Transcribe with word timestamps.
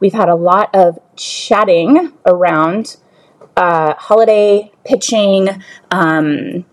we've 0.00 0.12
had 0.12 0.28
a 0.28 0.34
lot 0.34 0.74
of 0.74 0.98
chatting 1.16 2.12
around 2.24 2.96
uh, 3.56 3.94
holiday 3.94 4.70
pitching. 4.84 5.48
Um, 5.90 6.64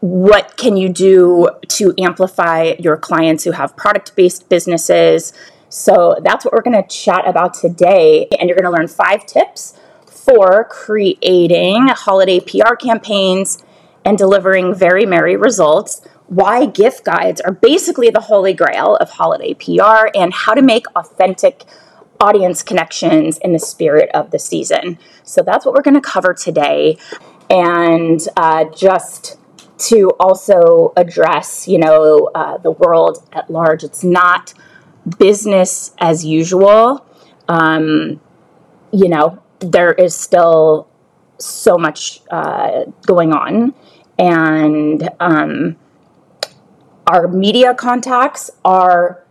what 0.00 0.56
can 0.56 0.76
you 0.76 0.88
do 0.88 1.48
to 1.68 1.94
amplify 1.98 2.74
your 2.78 2.96
clients 2.96 3.44
who 3.44 3.52
have 3.52 3.76
product 3.76 4.14
based 4.16 4.48
businesses? 4.48 5.32
So, 5.68 6.18
that's 6.22 6.44
what 6.44 6.52
we're 6.52 6.62
going 6.62 6.82
to 6.82 6.88
chat 6.88 7.26
about 7.26 7.54
today. 7.54 8.28
And 8.38 8.48
you're 8.48 8.58
going 8.58 8.70
to 8.70 8.76
learn 8.76 8.88
five 8.88 9.24
tips 9.24 9.78
for 10.06 10.64
creating 10.64 11.88
holiday 11.88 12.40
PR 12.40 12.74
campaigns 12.74 13.62
and 14.04 14.18
delivering 14.18 14.74
very 14.74 15.06
merry 15.06 15.36
results. 15.36 16.02
Why 16.26 16.66
gift 16.66 17.04
guides 17.04 17.40
are 17.40 17.52
basically 17.52 18.10
the 18.10 18.20
holy 18.20 18.54
grail 18.54 18.96
of 18.96 19.10
holiday 19.10 19.54
PR 19.54 20.08
and 20.14 20.32
how 20.32 20.54
to 20.54 20.62
make 20.62 20.86
authentic 20.96 21.64
audience 22.22 22.62
connections 22.62 23.36
in 23.38 23.52
the 23.52 23.58
spirit 23.58 24.08
of 24.14 24.30
the 24.30 24.38
season. 24.38 24.98
So 25.24 25.42
that's 25.42 25.66
what 25.66 25.74
we're 25.74 25.82
going 25.82 26.00
to 26.00 26.00
cover 26.00 26.32
today. 26.32 26.96
And 27.50 28.20
uh, 28.36 28.66
just 28.74 29.38
to 29.88 30.10
also 30.20 30.92
address, 30.96 31.66
you 31.66 31.78
know, 31.78 32.30
uh, 32.34 32.58
the 32.58 32.70
world 32.70 33.28
at 33.32 33.50
large, 33.50 33.82
it's 33.82 34.04
not 34.04 34.54
business 35.18 35.94
as 35.98 36.24
usual. 36.24 37.04
Um, 37.48 38.20
you 38.92 39.08
know, 39.08 39.42
there 39.58 39.92
is 39.92 40.14
still 40.14 40.88
so 41.38 41.76
much 41.76 42.22
uh, 42.30 42.84
going 43.04 43.32
on. 43.32 43.74
And 44.18 45.08
um, 45.18 45.76
our 47.06 47.26
media 47.26 47.74
contacts 47.74 48.50
are 48.64 49.21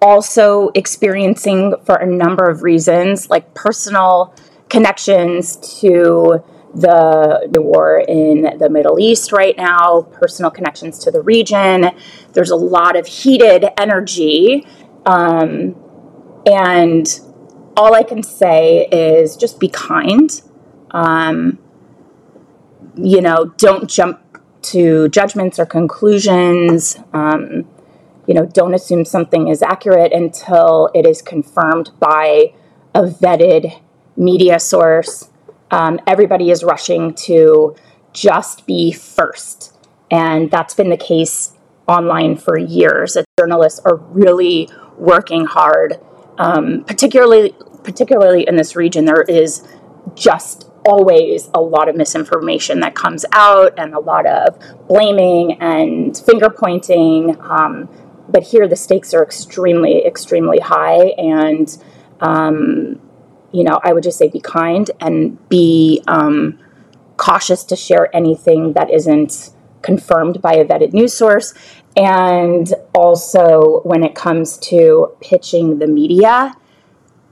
also 0.00 0.70
experiencing, 0.74 1.74
for 1.84 1.96
a 1.96 2.06
number 2.06 2.48
of 2.48 2.62
reasons, 2.62 3.28
like 3.30 3.54
personal 3.54 4.34
connections 4.68 5.56
to 5.80 6.42
the, 6.74 7.48
the 7.50 7.60
war 7.60 8.02
in 8.06 8.58
the 8.58 8.70
Middle 8.70 9.00
East 9.00 9.32
right 9.32 9.56
now, 9.56 10.02
personal 10.12 10.50
connections 10.50 10.98
to 11.00 11.10
the 11.10 11.20
region. 11.20 11.90
There's 12.32 12.50
a 12.50 12.56
lot 12.56 12.96
of 12.96 13.06
heated 13.06 13.66
energy. 13.76 14.66
Um, 15.04 15.74
and 16.46 17.20
all 17.76 17.94
I 17.94 18.02
can 18.02 18.22
say 18.22 18.86
is 18.92 19.36
just 19.36 19.58
be 19.58 19.68
kind. 19.68 20.30
Um, 20.92 21.58
you 22.96 23.20
know, 23.20 23.46
don't 23.56 23.88
jump 23.88 24.20
to 24.62 25.08
judgments 25.08 25.58
or 25.58 25.66
conclusions. 25.66 26.98
Um, 27.12 27.66
you 28.30 28.34
know, 28.34 28.46
don't 28.46 28.74
assume 28.74 29.04
something 29.04 29.48
is 29.48 29.60
accurate 29.60 30.12
until 30.12 30.88
it 30.94 31.04
is 31.04 31.20
confirmed 31.20 31.90
by 31.98 32.54
a 32.94 33.02
vetted 33.02 33.76
media 34.16 34.60
source. 34.60 35.30
Um, 35.72 35.98
everybody 36.06 36.52
is 36.52 36.62
rushing 36.62 37.12
to 37.26 37.74
just 38.12 38.66
be 38.66 38.92
first. 38.92 39.76
And 40.12 40.48
that's 40.48 40.74
been 40.74 40.90
the 40.90 40.96
case 40.96 41.54
online 41.88 42.36
for 42.36 42.56
years. 42.56 43.16
Journalists 43.36 43.80
are 43.84 43.96
really 43.96 44.70
working 44.96 45.46
hard, 45.46 45.98
um, 46.38 46.84
particularly 46.84 47.52
particularly 47.82 48.46
in 48.46 48.54
this 48.54 48.76
region. 48.76 49.06
There 49.06 49.22
is 49.22 49.66
just 50.14 50.70
always 50.84 51.50
a 51.52 51.60
lot 51.60 51.88
of 51.88 51.96
misinformation 51.96 52.78
that 52.80 52.94
comes 52.94 53.24
out 53.32 53.74
and 53.76 53.92
a 53.92 53.98
lot 53.98 54.26
of 54.26 54.56
blaming 54.86 55.60
and 55.60 56.16
finger 56.16 56.48
pointing. 56.48 57.36
Um, 57.40 57.88
but 58.30 58.42
here 58.42 58.68
the 58.68 58.76
stakes 58.76 59.12
are 59.14 59.22
extremely, 59.22 60.04
extremely 60.04 60.58
high. 60.58 61.08
And, 61.18 61.76
um, 62.20 63.00
you 63.52 63.64
know, 63.64 63.80
I 63.82 63.92
would 63.92 64.02
just 64.02 64.18
say 64.18 64.28
be 64.28 64.40
kind 64.40 64.90
and 65.00 65.48
be 65.48 66.02
um, 66.06 66.58
cautious 67.16 67.64
to 67.64 67.76
share 67.76 68.14
anything 68.14 68.74
that 68.74 68.90
isn't 68.90 69.50
confirmed 69.82 70.40
by 70.40 70.54
a 70.54 70.64
vetted 70.64 70.92
news 70.92 71.14
source. 71.14 71.54
And 71.96 72.72
also, 72.94 73.80
when 73.82 74.04
it 74.04 74.14
comes 74.14 74.58
to 74.58 75.16
pitching 75.20 75.78
the 75.78 75.86
media, 75.86 76.54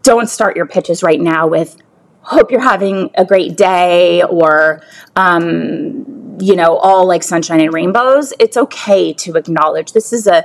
don't 0.03 0.29
start 0.29 0.57
your 0.57 0.67
pitches 0.67 1.03
right 1.03 1.21
now 1.21 1.47
with, 1.47 1.77
hope 2.23 2.51
you're 2.51 2.61
having 2.61 3.11
a 3.15 3.25
great 3.25 3.57
day 3.57 4.23
or, 4.25 4.83
um, 5.17 6.37
you 6.41 6.57
know, 6.57 6.77
all 6.77 7.07
like 7.07 7.23
sunshine 7.23 7.61
and 7.61 7.73
rainbows. 7.73 8.33
It's 8.39 8.57
okay 8.57 9.13
to 9.15 9.37
acknowledge 9.37 9.93
this 9.93 10.13
is 10.13 10.27
a 10.27 10.45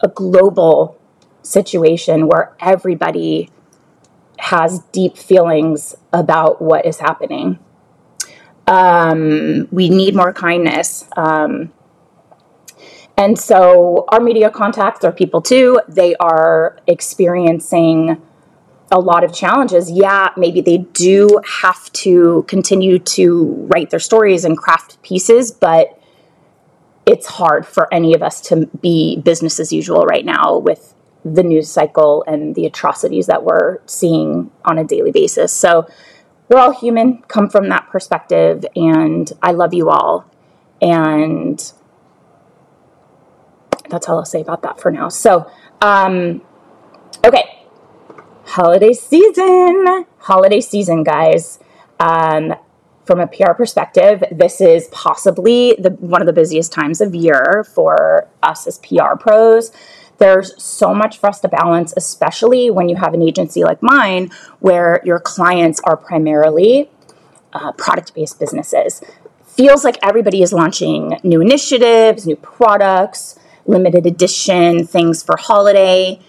a 0.00 0.08
global 0.08 0.98
situation 1.42 2.28
where 2.28 2.54
everybody 2.60 3.50
has 4.38 4.80
deep 4.92 5.16
feelings 5.16 5.96
about 6.12 6.62
what 6.62 6.86
is 6.86 6.98
happening. 6.98 7.58
Um, 8.66 9.66
we 9.70 9.88
need 9.88 10.14
more 10.14 10.32
kindness. 10.32 11.06
Um, 11.16 11.72
and 13.16 13.38
so 13.38 14.04
our 14.08 14.20
media 14.20 14.50
contacts 14.50 15.04
are 15.04 15.10
people 15.10 15.42
too. 15.42 15.80
They 15.88 16.14
are 16.16 16.78
experiencing 16.86 18.22
a 18.92 19.00
lot 19.00 19.24
of 19.24 19.34
challenges. 19.34 19.90
Yeah, 19.90 20.30
maybe 20.36 20.60
they 20.60 20.78
do 20.78 21.40
have 21.60 21.92
to 21.94 22.44
continue 22.46 22.98
to 23.00 23.68
write 23.72 23.90
their 23.90 24.00
stories 24.00 24.44
and 24.44 24.56
craft 24.56 25.02
pieces, 25.02 25.50
but 25.50 25.97
it's 27.08 27.26
hard 27.26 27.66
for 27.66 27.92
any 27.92 28.12
of 28.14 28.22
us 28.22 28.40
to 28.42 28.66
be 28.82 29.18
business 29.18 29.58
as 29.58 29.72
usual 29.72 30.02
right 30.02 30.26
now 30.26 30.58
with 30.58 30.94
the 31.24 31.42
news 31.42 31.70
cycle 31.70 32.22
and 32.26 32.54
the 32.54 32.66
atrocities 32.66 33.26
that 33.26 33.42
we're 33.42 33.78
seeing 33.86 34.50
on 34.64 34.76
a 34.76 34.84
daily 34.84 35.10
basis. 35.10 35.50
So 35.50 35.88
we're 36.48 36.58
all 36.58 36.72
human, 36.72 37.22
come 37.22 37.48
from 37.48 37.70
that 37.70 37.88
perspective, 37.88 38.64
and 38.76 39.32
I 39.42 39.52
love 39.52 39.72
you 39.72 39.88
all. 39.88 40.30
And 40.82 41.58
that's 43.88 44.06
all 44.06 44.18
I'll 44.18 44.24
say 44.26 44.42
about 44.42 44.60
that 44.62 44.78
for 44.78 44.90
now. 44.90 45.08
So, 45.08 45.50
um, 45.80 46.42
okay, 47.24 47.64
holiday 48.44 48.92
season, 48.92 50.04
holiday 50.18 50.60
season, 50.60 51.04
guys. 51.04 51.58
Um, 51.98 52.54
from 53.08 53.20
a 53.20 53.26
PR 53.26 53.52
perspective, 53.54 54.22
this 54.30 54.60
is 54.60 54.86
possibly 54.92 55.74
the, 55.78 55.88
one 55.92 56.20
of 56.20 56.26
the 56.26 56.32
busiest 56.34 56.72
times 56.72 57.00
of 57.00 57.14
year 57.14 57.64
for 57.74 58.28
us 58.42 58.66
as 58.66 58.78
PR 58.80 59.16
pros. 59.18 59.72
There's 60.18 60.62
so 60.62 60.94
much 60.94 61.16
for 61.16 61.30
us 61.30 61.40
to 61.40 61.48
balance, 61.48 61.94
especially 61.96 62.70
when 62.70 62.90
you 62.90 62.96
have 62.96 63.14
an 63.14 63.22
agency 63.22 63.64
like 63.64 63.82
mine 63.82 64.30
where 64.60 65.00
your 65.06 65.20
clients 65.20 65.80
are 65.84 65.96
primarily 65.96 66.90
uh, 67.54 67.72
product 67.72 68.14
based 68.14 68.38
businesses. 68.38 69.00
Feels 69.46 69.84
like 69.84 69.96
everybody 70.02 70.42
is 70.42 70.52
launching 70.52 71.18
new 71.22 71.40
initiatives, 71.40 72.26
new 72.26 72.36
products, 72.36 73.38
limited 73.64 74.04
edition 74.04 74.86
things 74.86 75.22
for 75.22 75.38
holiday 75.38 76.20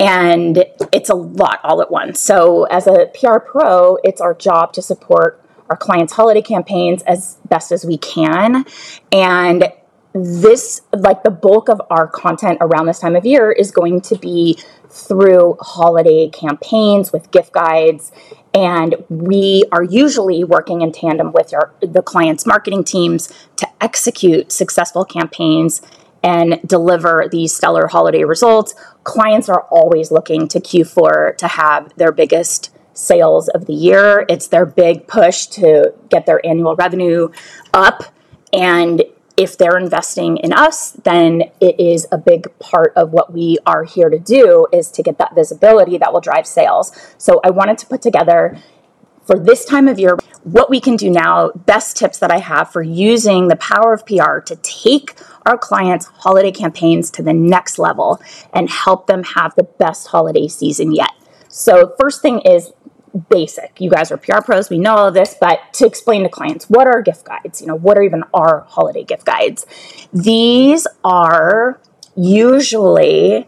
and 0.00 0.64
it's 0.92 1.08
a 1.08 1.14
lot 1.14 1.60
all 1.62 1.80
at 1.80 1.92
once. 1.92 2.18
So, 2.18 2.64
as 2.64 2.88
a 2.88 3.08
PR 3.14 3.38
pro, 3.38 3.98
it's 4.02 4.20
our 4.20 4.34
job 4.34 4.72
to 4.72 4.82
support 4.82 5.43
our 5.70 5.76
clients' 5.76 6.12
holiday 6.12 6.42
campaigns 6.42 7.02
as 7.02 7.38
best 7.48 7.72
as 7.72 7.84
we 7.84 7.98
can. 7.98 8.64
And 9.10 9.72
this, 10.14 10.82
like 10.96 11.24
the 11.24 11.30
bulk 11.30 11.68
of 11.68 11.82
our 11.90 12.06
content 12.06 12.58
around 12.60 12.86
this 12.86 13.00
time 13.00 13.16
of 13.16 13.26
year, 13.26 13.50
is 13.50 13.70
going 13.70 14.00
to 14.02 14.16
be 14.16 14.58
through 14.88 15.56
holiday 15.60 16.28
campaigns 16.28 17.12
with 17.12 17.30
gift 17.32 17.52
guides. 17.52 18.12
And 18.54 18.94
we 19.08 19.64
are 19.72 19.82
usually 19.82 20.44
working 20.44 20.82
in 20.82 20.92
tandem 20.92 21.32
with 21.32 21.52
our, 21.52 21.74
the 21.80 22.02
clients' 22.02 22.46
marketing 22.46 22.84
teams 22.84 23.32
to 23.56 23.68
execute 23.80 24.52
successful 24.52 25.04
campaigns 25.04 25.82
and 26.22 26.60
deliver 26.64 27.28
these 27.30 27.54
stellar 27.54 27.88
holiday 27.88 28.24
results. 28.24 28.74
Clients 29.02 29.48
are 29.48 29.62
always 29.70 30.10
looking 30.10 30.48
to 30.48 30.60
Q4 30.60 31.36
to 31.36 31.48
have 31.48 31.92
their 31.96 32.12
biggest 32.12 32.70
sales 32.94 33.48
of 33.48 33.66
the 33.66 33.74
year. 33.74 34.24
It's 34.28 34.46
their 34.48 34.64
big 34.64 35.06
push 35.06 35.46
to 35.46 35.94
get 36.08 36.26
their 36.26 36.44
annual 36.46 36.76
revenue 36.76 37.28
up. 37.72 38.04
And 38.52 39.02
if 39.36 39.58
they're 39.58 39.76
investing 39.76 40.36
in 40.38 40.52
us, 40.52 40.92
then 40.92 41.50
it 41.60 41.78
is 41.80 42.06
a 42.12 42.18
big 42.18 42.56
part 42.60 42.92
of 42.96 43.10
what 43.10 43.32
we 43.32 43.58
are 43.66 43.84
here 43.84 44.08
to 44.08 44.18
do 44.18 44.66
is 44.72 44.90
to 44.92 45.02
get 45.02 45.18
that 45.18 45.34
visibility 45.34 45.98
that 45.98 46.12
will 46.12 46.20
drive 46.20 46.46
sales. 46.46 46.92
So 47.18 47.40
I 47.44 47.50
wanted 47.50 47.78
to 47.78 47.86
put 47.86 48.00
together 48.00 48.56
for 49.26 49.38
this 49.38 49.64
time 49.64 49.88
of 49.88 49.98
year 49.98 50.18
what 50.44 50.68
we 50.68 50.78
can 50.78 50.96
do 50.96 51.10
now, 51.10 51.50
best 51.50 51.96
tips 51.96 52.18
that 52.18 52.30
I 52.30 52.38
have 52.38 52.70
for 52.70 52.82
using 52.82 53.48
the 53.48 53.56
power 53.56 53.94
of 53.94 54.04
PR 54.06 54.38
to 54.40 54.56
take 54.56 55.14
our 55.46 55.56
clients' 55.56 56.06
holiday 56.06 56.52
campaigns 56.52 57.10
to 57.12 57.22
the 57.22 57.32
next 57.32 57.78
level 57.78 58.20
and 58.52 58.68
help 58.68 59.06
them 59.06 59.24
have 59.24 59.54
the 59.54 59.62
best 59.62 60.08
holiday 60.08 60.46
season 60.46 60.92
yet. 60.94 61.10
So, 61.48 61.94
first 61.98 62.20
thing 62.20 62.40
is 62.40 62.72
basic. 63.28 63.80
You 63.80 63.90
guys 63.90 64.10
are 64.10 64.16
PR 64.16 64.40
pros, 64.40 64.70
we 64.70 64.78
know 64.78 64.94
all 64.96 65.08
of 65.08 65.14
this, 65.14 65.36
but 65.40 65.60
to 65.74 65.86
explain 65.86 66.22
to 66.24 66.28
clients, 66.28 66.68
what 66.68 66.86
are 66.86 67.00
gift 67.02 67.24
guides? 67.24 67.60
You 67.60 67.68
know, 67.68 67.76
what 67.76 67.96
are 67.96 68.02
even 68.02 68.24
our 68.32 68.64
holiday 68.68 69.04
gift 69.04 69.24
guides? 69.24 69.66
These 70.12 70.86
are 71.04 71.80
usually 72.16 73.46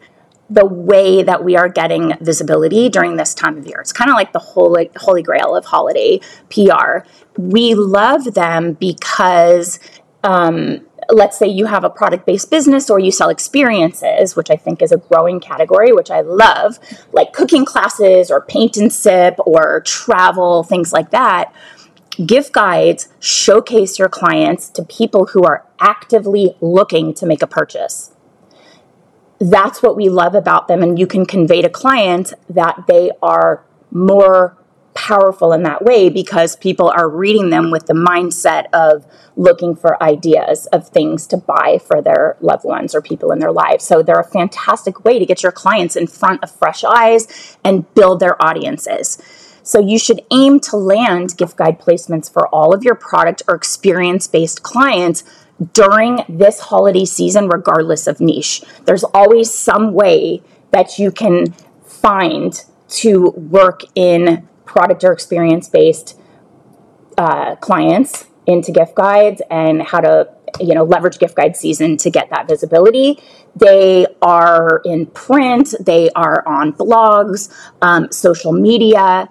the 0.48 0.64
way 0.64 1.22
that 1.24 1.42
we 1.42 1.56
are 1.56 1.68
getting 1.68 2.12
visibility 2.20 2.88
during 2.88 3.16
this 3.16 3.34
time 3.34 3.58
of 3.58 3.66
year. 3.66 3.80
It's 3.80 3.92
kind 3.92 4.10
of 4.10 4.14
like 4.14 4.32
the 4.32 4.38
holy 4.38 4.90
holy 4.96 5.22
grail 5.22 5.56
of 5.56 5.64
holiday 5.64 6.20
PR. 6.50 6.98
We 7.36 7.74
love 7.74 8.34
them 8.34 8.74
because 8.74 9.80
um, 10.22 10.86
let's 11.11 11.38
say 11.38 11.47
you 11.47 11.67
have 11.67 11.85
a 11.85 11.91
product 11.91 12.26
based 12.26 12.50
business 12.50 12.91
or 12.91 12.99
you 12.99 13.11
sell 13.11 13.29
experiences, 13.29 14.37
which 14.37 14.50
I 14.50 14.56
think 14.56 14.82
is 14.82 14.93
a 14.93 14.97
growing 14.97 15.41
category, 15.41 15.93
which 15.93 16.11
I 16.11 16.20
love, 16.20 16.79
like 17.12 17.32
cooking 17.32 17.64
classes 17.64 18.31
or 18.31 18.41
paint 18.41 18.76
and 18.76 18.93
sip 18.93 19.37
or 19.38 19.81
travel, 19.82 20.62
things 20.62 20.93
like 20.93 21.11
that. 21.11 21.55
Gift 22.25 22.53
guides 22.53 23.08
showcase 23.20 23.99
your 23.99 24.08
clients 24.08 24.69
to 24.70 24.82
people 24.82 25.26
who 25.26 25.44
are 25.44 25.67
actively 25.79 26.56
looking 26.61 27.12
to 27.14 27.26
make 27.26 27.43
a 27.43 27.47
purchase. 27.47 28.12
That's 29.38 29.82
what 29.82 29.97
we 29.97 30.09
love 30.09 30.35
about 30.35 30.67
them. 30.67 30.82
And 30.82 30.99
you 30.99 31.06
can 31.06 31.26
convey 31.26 31.61
to 31.61 31.69
clients 31.69 32.32
that 32.49 32.85
they 32.88 33.11
are 33.23 33.62
more 33.91 34.56
powerful 34.96 35.52
in 35.52 35.62
that 35.62 35.84
way 35.84 36.08
because 36.08 36.56
people 36.56 36.90
are 36.90 37.08
reading 37.08 37.50
them 37.50 37.70
with 37.70 37.87
the 37.87 37.94
mindset 37.94 38.64
of 38.72 39.06
looking 39.37 39.76
for 39.76 40.02
ideas 40.02 40.66
of 40.66 40.88
things 40.88 41.26
to 41.28 41.37
buy 41.37 41.78
for 41.87 42.00
their 42.00 42.37
loved 42.40 42.64
ones 42.64 42.94
or 42.94 43.02
people 43.02 43.31
in 43.31 43.38
their 43.38 43.52
lives. 43.52 43.84
So 43.84 44.02
they're 44.02 44.19
a 44.19 44.25
fantastic 44.25 45.04
way 45.04 45.19
to 45.19 45.26
get 45.26 45.43
your 45.43 45.52
clients 45.52 45.94
in 45.94 46.06
front 46.06 46.43
of 46.43 46.50
fresh 46.50 46.82
eyes 46.82 47.56
and 47.62 47.93
build 47.94 48.19
their 48.19 48.43
audiences. 48.43 49.19
So 49.62 49.81
you 49.81 49.98
should 49.98 50.22
aim 50.31 50.60
to 50.60 50.76
land 50.76 51.37
gift 51.37 51.56
guide 51.56 51.78
placements 51.78 52.32
for 52.32 52.49
all 52.49 52.75
of 52.75 52.82
your 52.82 52.94
product 52.94 53.42
or 53.46 53.54
experience 53.54 54.26
based 54.26 54.62
clients 54.62 55.25
during 55.72 56.20
this 56.28 56.60
holiday 56.60 57.04
season, 57.04 57.49
regardless 57.49 58.06
of 58.06 58.20
niche. 58.20 58.62
There's 58.84 59.04
always 59.04 59.52
some 59.52 59.92
way 59.92 60.42
that 60.70 60.99
you 60.99 61.10
can 61.10 61.54
find 61.84 62.64
to 62.88 63.31
work 63.31 63.82
in 63.94 64.49
product 64.66 65.02
or 65.04 65.12
experience 65.12 65.68
based 65.68 66.18
uh, 67.16 67.56
clients 67.56 68.26
into 68.46 68.72
gift 68.72 68.94
guides 68.94 69.40
and 69.50 69.82
how 69.82 70.00
to 70.00 70.28
you 70.60 70.74
know 70.74 70.84
leverage 70.84 71.18
gift 71.18 71.36
guide 71.36 71.56
season 71.56 71.96
to 71.96 72.10
get 72.10 72.30
that 72.30 72.46
visibility. 72.48 73.18
They 73.54 74.06
are 74.20 74.82
in 74.84 75.06
print 75.06 75.74
they 75.80 76.10
are 76.10 76.46
on 76.46 76.72
blogs 76.72 77.50
um, 77.80 78.12
social 78.12 78.52
media 78.52 79.28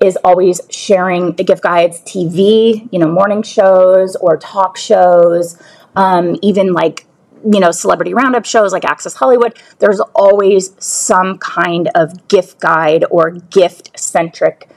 is 0.00 0.16
always 0.24 0.60
sharing 0.70 1.34
the 1.36 1.44
gift 1.44 1.62
guides 1.62 2.00
tv 2.02 2.88
you 2.92 2.98
know 2.98 3.10
morning 3.10 3.42
shows 3.42 4.16
or 4.16 4.36
talk 4.36 4.76
shows 4.76 5.60
um, 5.96 6.36
even 6.42 6.72
like 6.72 7.06
you 7.44 7.60
know 7.60 7.70
celebrity 7.70 8.14
roundup 8.14 8.44
shows 8.44 8.72
like 8.72 8.84
access 8.84 9.14
hollywood 9.14 9.58
there's 9.78 10.00
always 10.14 10.74
some 10.78 11.38
kind 11.38 11.90
of 11.94 12.26
gift 12.28 12.58
guide 12.60 13.04
or 13.10 13.30
gift 13.30 13.90
centric 13.98 14.68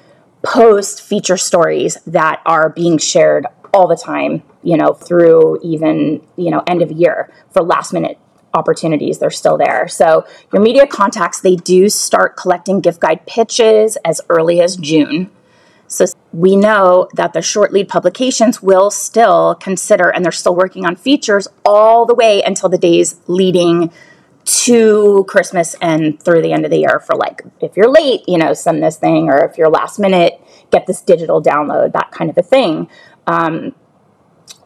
post 0.44 1.02
feature 1.02 1.38
stories 1.38 1.98
that 2.06 2.42
are 2.46 2.70
being 2.70 2.98
shared 2.98 3.46
all 3.74 3.88
the 3.88 3.96
time, 3.96 4.44
you 4.64 4.78
know, 4.78 4.94
through 4.94 5.60
even, 5.62 6.26
you 6.36 6.50
know, 6.50 6.64
end 6.68 6.82
of 6.82 6.92
year 6.92 7.32
for 7.52 7.62
last 7.62 7.94
minute 7.94 8.18
opportunities. 8.54 9.20
They're 9.20 9.30
still 9.30 9.58
there. 9.58 9.88
So 9.88 10.26
your 10.54 10.62
media 10.62 10.88
contacts, 10.88 11.42
they 11.42 11.56
do 11.56 11.90
start 11.90 12.38
collecting 12.38 12.80
gift 12.82 13.00
guide 13.00 13.26
pitches 13.28 13.98
as 14.06 14.22
early 14.30 14.62
as 14.62 14.78
June. 14.78 15.30
So 15.88 16.06
we 16.34 16.56
know 16.56 17.08
that 17.14 17.34
the 17.34 17.42
short 17.42 17.72
lead 17.72 17.88
publications 17.88 18.62
will 18.62 18.92
still 18.92 19.56
consider, 19.56 20.10
and 20.10 20.24
they're 20.24 20.32
still 20.32 20.56
working 20.56 20.86
on 20.86 20.96
features 20.96 21.48
all 21.66 22.06
the 22.06 22.16
way 22.16 22.42
until 22.44 22.70
the 22.70 22.78
days 22.78 23.20
leading 23.28 23.92
to 24.46 25.26
Christmas 25.28 25.76
and 25.82 26.22
through 26.22 26.42
the 26.42 26.54
end 26.54 26.64
of 26.64 26.72
the 26.72 26.78
year 26.78 27.00
for 27.00 27.16
like, 27.16 27.42
if 27.60 27.76
you're 27.76 27.92
late, 27.92 28.22
you 28.28 28.38
know, 28.38 28.54
send 28.54 28.82
this 28.82 28.98
thing, 28.98 29.30
or 29.30 29.44
if 29.44 29.58
you're 29.58 29.70
last 29.70 30.00
minute, 30.00 30.40
get 30.72 30.88
this 30.88 31.02
digital 31.02 31.42
download, 31.42 31.94
that 31.94 32.12
kind 32.12 32.30
of 32.30 32.38
a 32.38 32.44
thing. 32.44 32.90
Um, 33.26 33.76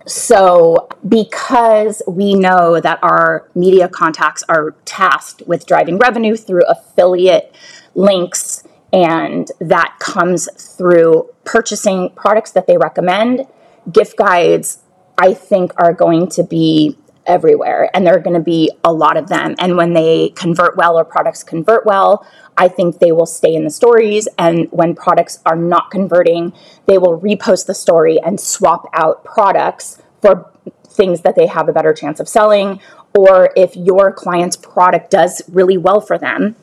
so, 0.05 0.87
because 1.07 2.01
we 2.07 2.33
know 2.33 2.79
that 2.79 2.99
our 3.03 3.47
media 3.53 3.87
contacts 3.87 4.43
are 4.49 4.75
tasked 4.85 5.43
with 5.45 5.65
driving 5.65 5.97
revenue 5.97 6.35
through 6.35 6.63
affiliate 6.67 7.55
links, 7.93 8.63
and 8.93 9.49
that 9.59 9.95
comes 9.99 10.49
through 10.57 11.29
purchasing 11.45 12.11
products 12.15 12.51
that 12.51 12.67
they 12.67 12.77
recommend, 12.77 13.47
gift 13.91 14.17
guides, 14.17 14.79
I 15.17 15.33
think, 15.33 15.71
are 15.77 15.93
going 15.93 16.27
to 16.29 16.43
be 16.43 16.97
everywhere 17.25 17.89
and 17.93 18.05
there 18.05 18.15
are 18.15 18.19
going 18.19 18.35
to 18.35 18.39
be 18.39 18.71
a 18.83 18.91
lot 18.91 19.17
of 19.17 19.27
them. 19.27 19.55
And 19.59 19.77
when 19.77 19.93
they 19.93 20.29
convert 20.29 20.75
well 20.75 20.97
or 20.97 21.05
products 21.05 21.43
convert 21.43 21.85
well 21.85 22.25
i 22.57 22.67
think 22.67 22.99
they 22.99 23.11
will 23.11 23.25
stay 23.25 23.53
in 23.53 23.63
the 23.63 23.69
stories. 23.69 24.27
And 24.37 24.67
when 24.71 24.95
products 24.95 25.39
are 25.45 25.55
not 25.55 25.91
converting 25.91 26.53
they 26.87 26.97
will 26.97 27.19
repost 27.19 27.67
the 27.67 27.75
story 27.75 28.19
and 28.19 28.39
swap 28.39 28.89
out 28.93 29.23
products 29.23 30.01
for 30.21 30.51
things 30.83 31.21
that 31.21 31.35
they 31.35 31.47
have 31.47 31.69
a 31.69 31.73
better 31.73 31.93
chance 31.93 32.19
of 32.19 32.27
selling 32.27 32.79
or 33.17 33.51
if 33.55 33.75
your 33.75 34.11
client's 34.11 34.57
product 34.57 35.11
does 35.11 35.41
really 35.47 35.77
well 35.77 36.01
for 36.01 36.17
them 36.17 36.55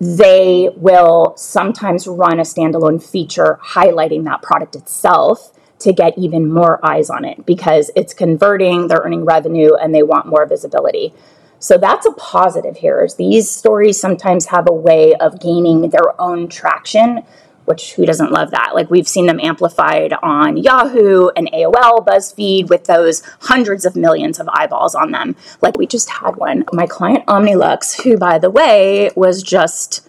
they 0.00 0.70
will 0.76 1.34
sometimes 1.36 2.06
run 2.06 2.38
a 2.38 2.42
standalone 2.42 3.02
feature 3.02 3.58
highlighting 3.62 4.24
that 4.24 4.42
product 4.42 4.76
itself 4.76 5.52
to 5.80 5.92
get 5.92 6.16
even 6.18 6.52
more 6.52 6.84
eyes 6.84 7.10
on 7.10 7.24
it 7.24 7.46
because 7.46 7.90
it's 7.94 8.12
converting, 8.12 8.88
they're 8.88 9.02
earning 9.04 9.24
revenue, 9.24 9.74
and 9.74 9.94
they 9.94 10.02
want 10.02 10.26
more 10.26 10.46
visibility. 10.46 11.14
So 11.60 11.76
that's 11.76 12.06
a 12.06 12.12
positive 12.12 12.76
here. 12.76 13.04
Is 13.04 13.16
these 13.16 13.50
stories 13.50 13.98
sometimes 14.00 14.46
have 14.46 14.68
a 14.68 14.72
way 14.72 15.14
of 15.14 15.40
gaining 15.40 15.90
their 15.90 16.20
own 16.20 16.48
traction, 16.48 17.22
which 17.68 17.92
who 17.92 18.06
doesn't 18.06 18.32
love 18.32 18.50
that? 18.50 18.74
Like 18.74 18.90
we've 18.90 19.06
seen 19.06 19.26
them 19.26 19.38
amplified 19.40 20.14
on 20.22 20.56
Yahoo 20.56 21.28
and 21.36 21.50
AOL, 21.52 22.04
BuzzFeed 22.04 22.68
with 22.68 22.84
those 22.84 23.22
hundreds 23.42 23.84
of 23.84 23.94
millions 23.94 24.40
of 24.40 24.48
eyeballs 24.48 24.94
on 24.94 25.12
them. 25.12 25.36
Like 25.60 25.76
we 25.76 25.86
just 25.86 26.08
had 26.08 26.36
one. 26.36 26.64
My 26.72 26.86
client 26.86 27.26
Omnilux, 27.26 28.02
who 28.02 28.16
by 28.16 28.38
the 28.38 28.50
way 28.50 29.10
was 29.14 29.42
just 29.42 30.08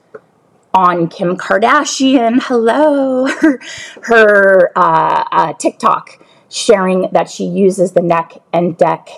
on 0.73 1.07
Kim 1.07 1.35
Kardashian, 1.35 2.39
hello, 2.43 3.27
her, 4.03 4.71
uh, 4.75 5.23
uh, 5.31 5.53
TikTok 5.53 6.23
sharing 6.49 7.09
that 7.11 7.29
she 7.29 7.43
uses 7.43 7.91
the 7.91 8.01
neck 8.01 8.33
and 8.53 8.77
deck 8.77 9.09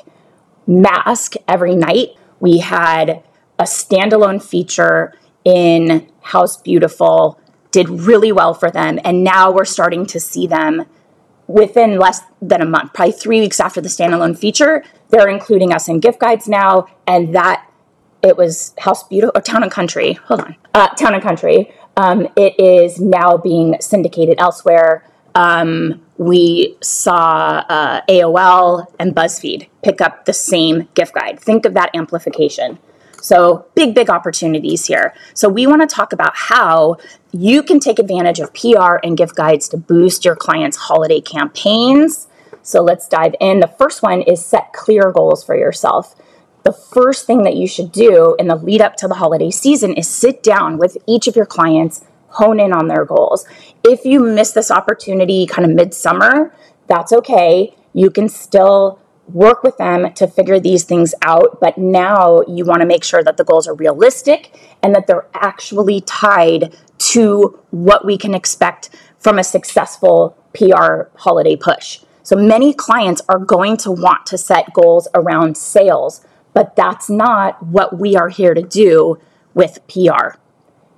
mask 0.66 1.36
every 1.48 1.76
night. 1.76 2.10
We 2.40 2.60
had 2.60 3.24
a 3.60 3.64
standalone 3.64 4.44
feature 4.44 5.14
in 5.44 6.10
House 6.22 6.58
Beautiful, 6.58 7.40
did 7.72 7.90
really 7.90 8.32
well 8.32 8.54
for 8.54 8.70
them, 8.70 9.00
and 9.04 9.24
now 9.24 9.52
we're 9.52 9.66
starting 9.66 10.06
to 10.08 10.20
see 10.20 10.48
them 10.48 10.86
within 11.48 12.00
less 12.00 12.22
than 12.42 12.62
a 12.62 12.66
month, 12.66 12.94
probably 12.94 13.12
three 13.12 13.42
weeks 13.42 13.60
after 13.60 13.82
the 13.82 13.90
standalone 13.90 14.38
feature. 14.38 14.84
They're 15.10 15.28
including 15.30 15.74
us 15.74 15.88
in 15.88 16.00
gift 16.00 16.20
guides 16.20 16.48
now, 16.48 16.88
and 17.08 17.36
that 17.36 17.68
it 18.24 18.38
was 18.38 18.74
House 18.80 19.04
Beautiful, 19.08 19.34
or 19.36 19.42
Town 19.42 19.64
and 19.64 19.72
Country. 19.72 20.14
Hold 20.14 20.42
on, 20.42 20.56
uh, 20.74 20.90
Town 20.90 21.14
and 21.14 21.24
Country. 21.24 21.74
Um, 21.98 22.28
it 22.38 22.60
is 22.60 23.00
now 23.00 23.38
being 23.38 23.78
syndicated 23.82 24.40
elsewhere. 24.40 25.04
Um, 25.36 26.02
we 26.18 26.78
saw 26.82 27.64
uh, 27.68 28.02
AOL 28.08 28.86
and 29.00 29.16
BuzzFeed 29.16 29.68
pick 29.82 30.02
up 30.02 30.26
the 30.26 30.34
same 30.34 30.88
gift 30.94 31.14
guide. 31.14 31.40
Think 31.40 31.66
of 31.66 31.74
that 31.74 31.90
amplification. 31.96 32.80
So, 33.22 33.68
big, 33.76 33.94
big 33.94 34.10
opportunities 34.10 34.86
here. 34.86 35.14
So, 35.34 35.48
we 35.48 35.68
want 35.68 35.88
to 35.88 35.88
talk 35.88 36.12
about 36.12 36.36
how 36.36 36.98
you 37.32 37.64
can 37.64 37.80
take 37.80 38.00
advantage 38.00 38.40
of 38.40 38.54
PR 38.54 38.98
and 39.04 39.18
gift 39.18 39.36
guides 39.36 39.70
to 39.70 39.78
boost 39.78 40.26
your 40.26 40.36
clients' 40.36 40.78
holiday 40.78 41.22
campaigns. 41.22 42.28
So, 42.64 42.82
let's 42.82 43.08
dive 43.08 43.36
in. 43.40 43.60
The 43.60 43.68
first 43.68 44.04
one 44.04 44.22
is 44.22 44.46
set 44.46 44.74
clear 44.74 45.12
goals 45.12 45.44
for 45.44 45.56
yourself 45.56 46.16
the 46.64 46.74
first 46.74 47.26
thing 47.26 47.44
that 47.44 47.56
you 47.56 47.68
should 47.68 47.92
do 47.92 48.36
in 48.38 48.48
the 48.48 48.56
lead 48.56 48.82
up 48.82 48.96
to 48.98 49.08
the 49.08 49.16
holiday 49.16 49.50
season 49.50 49.94
is 49.94 50.08
sit 50.08 50.44
down 50.44 50.78
with 50.78 50.98
each 51.08 51.28
of 51.28 51.36
your 51.36 51.46
clients, 51.46 52.06
hone 52.30 52.60
in 52.60 52.72
on 52.72 52.88
their 52.88 53.06
goals. 53.06 53.46
If 53.84 54.06
you 54.06 54.20
miss 54.20 54.52
this 54.52 54.70
opportunity 54.70 55.46
kind 55.48 55.70
of 55.70 55.76
midsummer, 55.76 56.54
that's 56.88 57.12
okay. 57.12 57.76
You 57.94 58.12
can 58.12 58.30
still 58.30 59.00
work 59.28 59.64
with 59.64 59.78
them 59.78 60.14
to 60.14 60.28
figure 60.28 60.60
these 60.60 60.84
things 60.84 61.16
out. 61.22 61.60
But 61.60 61.78
now 61.78 62.42
you 62.48 62.66
want 62.66 62.82
to 62.82 62.88
make 62.88 63.04
sure 63.04 63.24
that 63.24 63.38
the 63.38 63.44
goals 63.44 63.68
are 63.68 63.74
realistic 63.74 64.56
and 64.84 64.94
that 64.94 65.08
they're 65.08 65.28
actually 65.34 66.02
tied 66.02 66.76
to 67.12 67.60
what 67.72 68.06
we 68.06 68.18
can 68.18 68.34
expect 68.34 68.90
from 69.18 69.38
a 69.38 69.44
successful 69.44 70.38
PR 70.54 71.10
holiday 71.16 71.56
push. 71.56 72.02
So 72.24 72.36
many 72.36 72.74
clients 72.74 73.22
are 73.28 73.40
going 73.40 73.78
to 73.78 73.92
want 73.92 74.26
to 74.28 74.38
set 74.38 74.74
goals 74.74 75.08
around 75.14 75.58
sales, 75.58 76.26
but 76.54 76.76
that's 76.76 77.10
not 77.10 77.62
what 77.66 78.00
we 78.00 78.16
are 78.16 78.30
here 78.30 78.54
to 78.54 78.62
do 78.62 79.20
with 79.54 79.80
PR. 79.88 80.38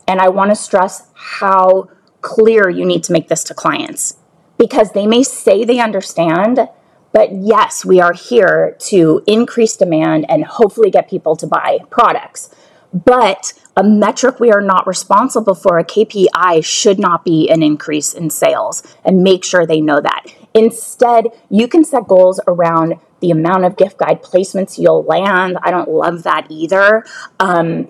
And 0.08 0.20
I 0.20 0.30
want 0.30 0.52
to 0.52 0.56
stress 0.56 1.10
how 1.14 1.90
clear 2.22 2.70
you 2.70 2.86
need 2.86 3.04
to 3.06 3.14
make 3.14 3.28
this 3.28 3.44
to 3.46 3.54
clients 3.54 4.18
because 4.58 4.92
they 4.92 5.08
may 5.08 5.24
say 5.24 5.64
they 5.64 5.80
understand, 5.80 6.70
but 7.12 7.32
yes, 7.34 7.84
we 7.84 8.00
are 8.00 8.14
here 8.14 8.76
to 8.80 9.24
increase 9.26 9.76
demand 9.76 10.26
and 10.30 10.46
hopefully 10.46 10.92
get 10.92 11.10
people 11.10 11.36
to 11.38 11.48
buy 11.48 11.80
products. 11.90 12.54
But 12.94 13.54
a 13.76 13.84
metric 13.84 14.40
we 14.40 14.52
are 14.52 14.62
not 14.62 14.86
responsible 14.86 15.56
for, 15.56 15.80
a 15.80 15.84
KPI, 15.84 16.64
should 16.64 17.00
not 17.00 17.26
be 17.26 17.50
an 17.50 17.64
increase 17.64 18.14
in 18.14 18.30
sales 18.30 18.84
and 19.04 19.24
make 19.24 19.44
sure 19.44 19.66
they 19.66 19.82
know 19.82 20.00
that. 20.00 20.26
Instead, 20.54 21.28
you 21.50 21.68
can 21.68 21.84
set 21.84 22.08
goals 22.08 22.40
around 22.48 22.96
the 23.20 23.32
amount 23.32 23.66
of 23.66 23.78
gift 23.78 23.98
guide 23.98 24.22
placements 24.22 24.78
you'll 24.78 25.04
land. 25.04 25.58
I 25.64 25.72
don't 25.72 25.90
love 25.90 26.24
that 26.24 26.46
either. 26.50 27.04
Um, 27.40 27.88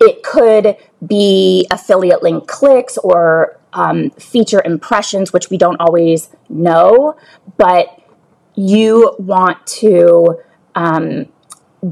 it 0.00 0.22
could 0.22 0.76
be 1.06 1.66
affiliate 1.70 2.22
link 2.22 2.48
clicks 2.48 2.96
or 2.98 3.60
um, 3.72 4.10
feature 4.10 4.62
impressions, 4.64 5.32
which 5.32 5.50
we 5.50 5.58
don't 5.58 5.80
always 5.80 6.30
know, 6.48 7.16
but 7.56 7.86
you 8.56 9.14
want 9.18 9.64
to 9.66 10.40
um, 10.74 11.26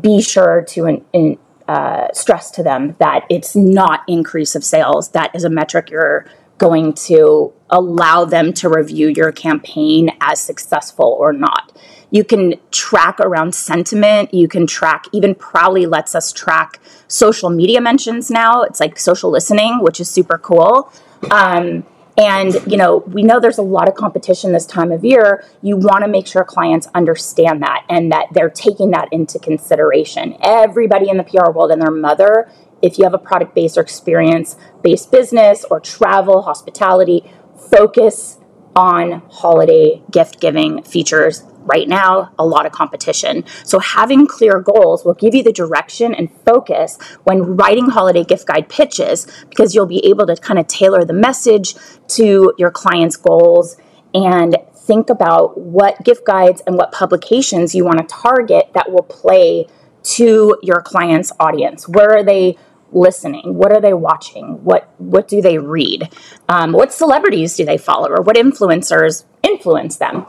be 0.00 0.20
sure 0.20 0.64
to 0.68 0.86
in, 0.86 1.04
in, 1.12 1.38
uh, 1.68 2.08
stress 2.12 2.50
to 2.52 2.62
them 2.62 2.96
that 2.98 3.24
it's 3.28 3.54
not 3.54 4.02
increase 4.08 4.54
of 4.54 4.64
sales. 4.64 5.10
That 5.10 5.34
is 5.34 5.44
a 5.44 5.50
metric 5.50 5.90
you're 5.90 6.26
going 6.56 6.92
to 6.92 7.52
allow 7.70 8.24
them 8.24 8.52
to 8.52 8.68
review 8.68 9.08
your 9.08 9.30
campaign 9.30 10.10
as 10.20 10.40
successful 10.40 11.16
or 11.18 11.32
not. 11.32 11.72
You 12.10 12.24
can 12.24 12.54
track 12.70 13.20
around 13.20 13.54
sentiment. 13.54 14.32
You 14.32 14.48
can 14.48 14.66
track, 14.66 15.04
even 15.12 15.34
Prowly 15.34 15.86
lets 15.86 16.14
us 16.14 16.32
track 16.32 16.80
social 17.06 17.50
media 17.50 17.80
mentions 17.80 18.30
now. 18.30 18.62
It's 18.62 18.80
like 18.80 18.98
social 18.98 19.30
listening, 19.30 19.80
which 19.82 20.00
is 20.00 20.08
super 20.08 20.38
cool. 20.38 20.90
Um, 21.30 21.84
and 22.18 22.54
you 22.66 22.76
know, 22.76 22.98
we 23.06 23.22
know 23.22 23.38
there's 23.38 23.58
a 23.58 23.62
lot 23.62 23.88
of 23.88 23.94
competition 23.94 24.52
this 24.52 24.66
time 24.66 24.90
of 24.90 25.04
year. 25.04 25.44
You 25.62 25.76
want 25.76 26.02
to 26.02 26.08
make 26.08 26.26
sure 26.26 26.42
clients 26.44 26.88
understand 26.94 27.62
that 27.62 27.84
and 27.88 28.10
that 28.10 28.26
they're 28.32 28.50
taking 28.50 28.90
that 28.90 29.08
into 29.12 29.38
consideration. 29.38 30.36
Everybody 30.42 31.08
in 31.08 31.16
the 31.16 31.22
PR 31.22 31.52
world 31.52 31.70
and 31.70 31.80
their 31.80 31.92
mother, 31.92 32.50
if 32.82 32.98
you 32.98 33.04
have 33.04 33.14
a 33.14 33.18
product 33.18 33.54
based 33.54 33.78
or 33.78 33.82
experience 33.82 34.56
based 34.82 35.12
business 35.12 35.64
or 35.70 35.78
travel, 35.78 36.42
hospitality, 36.42 37.30
focus 37.70 38.38
on 38.74 39.22
holiday 39.30 40.02
gift 40.10 40.40
giving 40.40 40.82
features 40.82 41.44
right 41.64 41.88
now 41.88 42.32
a 42.38 42.46
lot 42.46 42.66
of 42.66 42.72
competition. 42.72 43.44
So 43.64 43.78
having 43.78 44.26
clear 44.26 44.60
goals 44.60 45.04
will 45.04 45.14
give 45.14 45.34
you 45.34 45.42
the 45.42 45.52
direction 45.52 46.14
and 46.14 46.30
focus 46.44 46.98
when 47.24 47.56
writing 47.56 47.90
holiday 47.90 48.24
gift 48.24 48.46
guide 48.46 48.68
pitches 48.68 49.26
because 49.48 49.74
you'll 49.74 49.86
be 49.86 50.04
able 50.06 50.26
to 50.26 50.36
kind 50.36 50.58
of 50.58 50.66
tailor 50.66 51.04
the 51.04 51.12
message 51.12 51.74
to 52.08 52.54
your 52.58 52.70
client's 52.70 53.16
goals 53.16 53.76
and 54.14 54.56
think 54.74 55.10
about 55.10 55.58
what 55.58 56.02
gift 56.02 56.24
guides 56.24 56.62
and 56.66 56.76
what 56.76 56.92
publications 56.92 57.74
you 57.74 57.84
want 57.84 57.98
to 57.98 58.04
target 58.04 58.70
that 58.72 58.90
will 58.90 59.02
play 59.02 59.66
to 60.02 60.56
your 60.62 60.80
client's 60.80 61.30
audience. 61.38 61.86
Where 61.86 62.16
are 62.16 62.22
they 62.22 62.56
listening? 62.92 63.54
What 63.54 63.72
are 63.72 63.80
they 63.80 63.92
watching? 63.92 64.64
What 64.64 64.88
what 64.98 65.28
do 65.28 65.42
they 65.42 65.58
read? 65.58 66.08
Um, 66.48 66.72
what 66.72 66.92
celebrities 66.92 67.54
do 67.54 67.64
they 67.64 67.76
follow, 67.76 68.08
or 68.08 68.22
what 68.22 68.36
influencers 68.36 69.24
influence 69.42 69.96
them? 69.96 70.26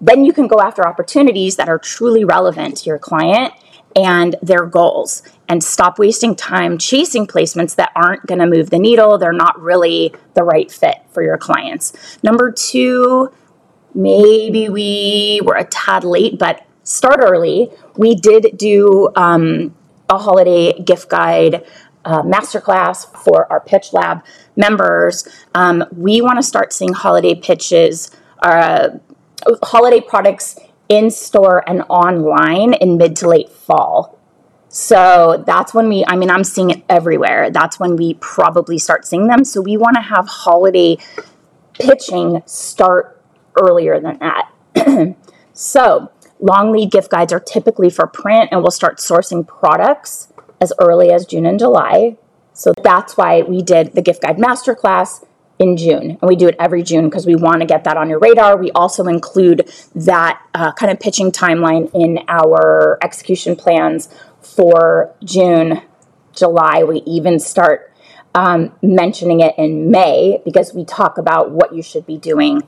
Then 0.00 0.24
you 0.24 0.32
can 0.32 0.46
go 0.46 0.60
after 0.60 0.86
opportunities 0.86 1.56
that 1.56 1.68
are 1.68 1.78
truly 1.78 2.24
relevant 2.24 2.78
to 2.78 2.86
your 2.86 2.98
client 2.98 3.52
and 3.96 4.36
their 4.42 4.64
goals 4.66 5.22
and 5.48 5.64
stop 5.64 5.98
wasting 5.98 6.36
time 6.36 6.78
chasing 6.78 7.26
placements 7.26 7.74
that 7.76 7.90
aren't 7.96 8.26
going 8.26 8.38
to 8.38 8.46
move 8.46 8.70
the 8.70 8.78
needle. 8.78 9.18
They're 9.18 9.32
not 9.32 9.60
really 9.60 10.14
the 10.34 10.42
right 10.42 10.70
fit 10.70 10.96
for 11.10 11.22
your 11.22 11.38
clients. 11.38 12.18
Number 12.22 12.52
two, 12.52 13.32
maybe 13.94 14.68
we 14.68 15.40
were 15.44 15.56
a 15.56 15.64
tad 15.64 16.04
late, 16.04 16.38
but 16.38 16.64
start 16.82 17.20
early. 17.20 17.70
We 17.96 18.14
did 18.14 18.56
do 18.56 19.08
um, 19.16 19.74
a 20.08 20.18
holiday 20.18 20.80
gift 20.80 21.08
guide 21.08 21.64
uh, 22.04 22.22
masterclass 22.22 23.06
for 23.24 23.50
our 23.52 23.60
Pitch 23.60 23.92
Lab 23.92 24.24
members. 24.56 25.28
Um, 25.54 25.84
we 25.92 26.20
want 26.20 26.36
to 26.36 26.42
start 26.42 26.72
seeing 26.72 26.92
holiday 26.92 27.34
pitches. 27.34 28.10
Uh, 28.40 28.90
holiday 29.62 30.00
products 30.00 30.58
in 30.88 31.10
store 31.10 31.68
and 31.68 31.82
online 31.88 32.74
in 32.74 32.96
mid 32.96 33.16
to 33.16 33.28
late 33.28 33.50
fall. 33.50 34.18
So 34.68 35.42
that's 35.46 35.72
when 35.72 35.88
we, 35.88 36.04
I 36.06 36.16
mean, 36.16 36.30
I'm 36.30 36.44
seeing 36.44 36.70
it 36.70 36.82
everywhere. 36.88 37.50
That's 37.50 37.80
when 37.80 37.96
we 37.96 38.14
probably 38.14 38.78
start 38.78 39.06
seeing 39.06 39.26
them. 39.26 39.44
So 39.44 39.60
we 39.60 39.76
want 39.76 39.96
to 39.96 40.02
have 40.02 40.28
holiday 40.28 40.98
pitching 41.72 42.42
start 42.46 43.22
earlier 43.60 43.98
than 44.00 44.18
that. 44.18 44.50
so 45.54 46.12
long 46.38 46.70
lead 46.70 46.90
gift 46.90 47.10
guides 47.10 47.32
are 47.32 47.40
typically 47.40 47.90
for 47.90 48.06
print, 48.06 48.50
and 48.52 48.62
we'll 48.62 48.70
start 48.70 48.98
sourcing 48.98 49.46
products 49.46 50.32
as 50.60 50.72
early 50.80 51.10
as 51.10 51.24
June 51.26 51.46
and 51.46 51.58
July. 51.58 52.16
So 52.52 52.72
that's 52.82 53.16
why 53.16 53.42
we 53.42 53.62
did 53.62 53.94
the 53.94 54.02
gift 54.02 54.22
guide 54.22 54.36
masterclass 54.36 55.24
in 55.58 55.76
June. 55.76 56.18
And 56.20 56.22
we 56.22 56.36
do 56.36 56.46
it 56.48 56.56
every 56.58 56.82
June 56.82 57.04
because 57.04 57.26
we 57.26 57.34
want 57.34 57.60
to 57.60 57.66
get 57.66 57.84
that 57.84 57.96
on 57.96 58.08
your 58.08 58.18
radar. 58.18 58.56
We 58.56 58.70
also 58.72 59.04
include 59.06 59.70
that 59.94 60.40
uh, 60.54 60.72
kind 60.72 60.92
of 60.92 61.00
pitching 61.00 61.32
timeline 61.32 61.90
in 61.94 62.20
our 62.28 62.98
execution 63.02 63.56
plans 63.56 64.08
for 64.40 65.14
June, 65.24 65.82
July. 66.32 66.84
We 66.84 67.02
even 67.06 67.38
start 67.38 67.92
um, 68.34 68.72
mentioning 68.82 69.40
it 69.40 69.54
in 69.58 69.90
May 69.90 70.40
because 70.44 70.74
we 70.74 70.84
talk 70.84 71.18
about 71.18 71.50
what 71.50 71.74
you 71.74 71.82
should 71.82 72.06
be 72.06 72.18
doing 72.18 72.62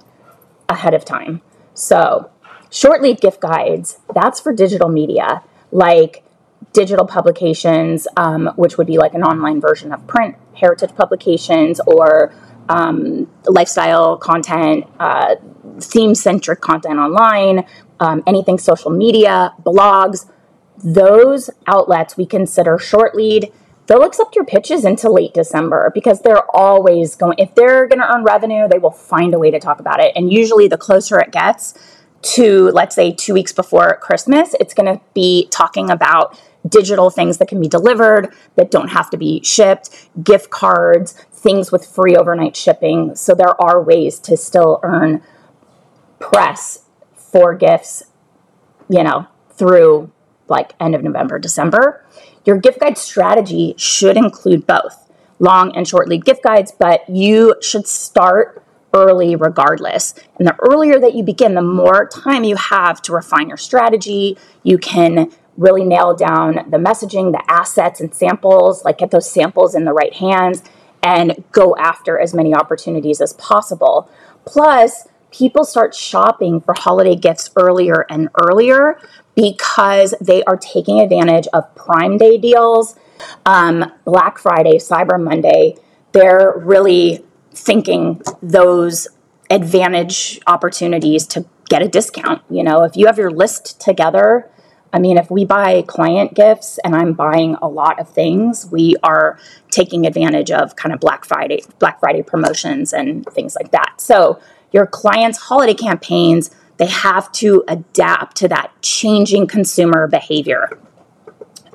ahead 0.68 0.94
of 0.94 1.04
time. 1.04 1.42
So, 1.75 2.30
short 2.70 3.02
lead 3.02 3.20
gift 3.20 3.40
guides, 3.40 3.99
that's 4.12 4.40
for 4.40 4.52
digital 4.52 4.88
media 4.88 5.42
like 5.73 6.25
digital 6.73 7.06
publications, 7.06 8.06
um, 8.16 8.50
which 8.56 8.78
would 8.78 8.87
be 8.87 8.99
like 8.99 9.14
an 9.14 9.23
online 9.23 9.61
version 9.61 9.92
of 9.92 10.06
print 10.06 10.37
heritage 10.54 10.94
publications 10.94 11.80
or 11.87 12.32
um, 12.70 13.28
lifestyle 13.46 14.16
content, 14.16 14.86
uh, 15.00 15.34
theme 15.80 16.14
centric 16.14 16.60
content 16.60 16.98
online, 16.98 17.66
um, 17.98 18.22
anything 18.26 18.58
social 18.58 18.90
media, 18.90 19.52
blogs, 19.62 20.30
those 20.82 21.50
outlets 21.66 22.16
we 22.16 22.24
consider 22.24 22.78
short 22.78 23.14
lead. 23.14 23.52
They'll 23.86 24.04
accept 24.04 24.36
your 24.36 24.44
pitches 24.44 24.84
into 24.84 25.10
late 25.10 25.34
December 25.34 25.90
because 25.92 26.22
they're 26.22 26.48
always 26.54 27.16
going, 27.16 27.34
if 27.38 27.56
they're 27.56 27.88
going 27.88 27.98
to 27.98 28.14
earn 28.14 28.22
revenue, 28.22 28.68
they 28.68 28.78
will 28.78 28.92
find 28.92 29.34
a 29.34 29.38
way 29.38 29.50
to 29.50 29.58
talk 29.58 29.80
about 29.80 29.98
it. 29.98 30.12
And 30.14 30.32
usually, 30.32 30.68
the 30.68 30.78
closer 30.78 31.18
it 31.18 31.32
gets 31.32 31.74
to, 32.22 32.70
let's 32.70 32.94
say, 32.94 33.12
two 33.12 33.34
weeks 33.34 33.52
before 33.52 33.98
Christmas, 34.00 34.54
it's 34.60 34.74
going 34.74 34.96
to 34.96 35.02
be 35.12 35.48
talking 35.50 35.90
about 35.90 36.38
digital 36.68 37.10
things 37.10 37.38
that 37.38 37.48
can 37.48 37.60
be 37.60 37.68
delivered 37.68 38.32
that 38.56 38.70
don't 38.70 38.88
have 38.88 39.10
to 39.10 39.16
be 39.16 39.42
shipped, 39.42 40.08
gift 40.22 40.50
cards, 40.50 41.14
things 41.40 41.73
with 41.73 41.87
free 41.87 42.14
overnight 42.14 42.54
shipping. 42.54 43.14
So 43.16 43.35
there 43.35 43.61
are 43.61 43.82
ways 43.82 44.18
to 44.20 44.37
still 44.37 44.78
earn 44.82 45.23
press 46.18 46.85
for 47.14 47.54
gifts, 47.54 48.02
you 48.88 49.02
know, 49.02 49.26
through 49.52 50.11
like 50.49 50.75
end 50.78 50.94
of 50.94 51.02
November, 51.02 51.38
December. 51.38 52.04
Your 52.44 52.59
gift 52.59 52.80
guide 52.80 52.99
strategy 52.99 53.75
should 53.78 54.16
include 54.16 54.66
both 54.66 55.11
long 55.38 55.75
and 55.75 55.88
short 55.88 56.09
lead 56.09 56.25
gift 56.25 56.42
guides, 56.42 56.73
but 56.78 57.09
you 57.09 57.54
should 57.62 57.87
start 57.87 58.62
early 58.92 59.35
regardless. 59.35 60.14
And 60.38 60.47
the 60.47 60.56
earlier 60.70 60.99
that 60.99 61.14
you 61.14 61.23
begin, 61.23 61.54
the 61.54 61.62
more 61.62 62.06
time 62.06 62.44
you 62.44 62.56
have 62.56 63.00
to 63.02 63.12
refine 63.12 63.49
your 63.49 63.56
strategy. 63.56 64.37
You 64.62 64.78
can 64.78 65.30
really 65.56 65.85
nail 65.85 66.14
down 66.14 66.54
the 66.70 66.76
messaging, 66.76 67.32
the 67.32 67.42
assets 67.49 68.00
and 68.00 68.14
samples, 68.14 68.85
like 68.85 68.99
get 68.99 69.11
those 69.11 69.30
samples 69.30 69.75
in 69.75 69.85
the 69.85 69.92
right 69.92 70.14
hands 70.14 70.62
and 71.02 71.45
go 71.52 71.76
after 71.76 72.19
as 72.19 72.35
many 72.35 72.54
opportunities 72.54 73.21
as 73.21 73.33
possible. 73.35 74.11
Plus, 74.45 75.09
people 75.30 75.64
start 75.64 75.95
shopping 75.95 76.61
for 76.61 76.75
holiday 76.75 77.14
gifts 77.14 77.50
earlier 77.57 78.07
and 78.11 78.28
earlier 78.42 78.99
because 79.35 80.14
they 80.21 80.42
are 80.45 80.57
taking 80.57 81.00
advantage 81.00 81.47
of 81.52 81.75
Prime 81.75 82.19
Day 82.19 82.37
deals, 82.37 82.97
um, 83.47 83.90
Black 84.04 84.38
Friday, 84.38 84.76
Cyber 84.78 85.23
Monday. 85.23 85.76
They're 86.12 86.54
really 86.57 87.25
thinking 87.52 88.21
those 88.42 89.09
advantage 89.50 90.40
opportunities 90.47 91.26
to 91.28 91.45
get 91.69 91.83
a 91.83 91.88
discount. 91.88 92.42
You 92.50 92.62
know, 92.62 92.83
if 92.83 92.97
you 92.97 93.07
have 93.07 93.19
your 93.19 93.30
list 93.30 93.80
together, 93.80 94.50
I 94.92 94.99
mean, 94.99 95.18
if 95.18 95.30
we 95.30 95.44
buy 95.44 95.82
client 95.82 96.35
gifts 96.35 96.78
and 96.85 96.97
I'm 96.97 97.12
buying 97.12 97.56
a 97.62 97.68
lot 97.68 98.00
of 98.00 98.09
things, 98.09 98.66
we 98.70 98.97
are 99.02 99.38
taking 99.70 100.06
advantage 100.06 100.50
of 100.50 100.76
kind 100.76 100.92
of 100.92 101.00
Black 101.00 101.25
Friday, 101.25 101.62
Black 101.78 102.00
Friday 102.00 102.23
promotions 102.23 102.92
and 102.92 103.25
things 103.26 103.54
like 103.54 103.70
that. 103.70 104.00
So 104.00 104.40
your 104.73 104.87
clients' 104.87 105.38
holiday 105.38 105.75
campaigns, 105.75 106.50
they 106.78 106.87
have 106.87 107.30
to 107.32 107.64
adapt 107.68 108.37
to 108.38 108.49
that 108.49 108.73
changing 108.82 109.47
consumer 109.47 110.06
behavior. 110.09 110.70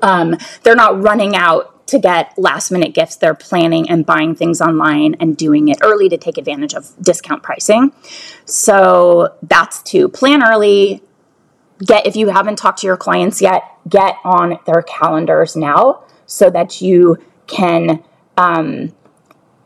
Um, 0.02 0.36
they're 0.62 0.76
not 0.76 1.02
running 1.02 1.34
out 1.34 1.86
to 1.86 1.98
get 1.98 2.36
last 2.36 2.70
minute 2.70 2.94
gifts. 2.94 3.16
They're 3.16 3.34
planning 3.34 3.88
and 3.88 4.04
buying 4.04 4.34
things 4.34 4.60
online 4.60 5.14
and 5.20 5.36
doing 5.36 5.68
it 5.68 5.78
early 5.82 6.08
to 6.08 6.16
take 6.16 6.36
advantage 6.36 6.74
of 6.74 6.92
discount 7.00 7.42
pricing. 7.42 7.92
So 8.44 9.34
that's 9.42 9.82
to 9.84 10.08
plan 10.08 10.42
early. 10.42 11.02
Get, 11.84 12.06
if 12.06 12.16
you 12.16 12.28
haven't 12.28 12.56
talked 12.56 12.80
to 12.80 12.86
your 12.86 12.96
clients 12.96 13.42
yet, 13.42 13.62
get 13.88 14.16
on 14.24 14.58
their 14.66 14.82
calendars 14.82 15.56
now 15.56 16.04
so 16.24 16.48
that 16.50 16.80
you 16.80 17.18
can 17.46 18.02
um, 18.36 18.92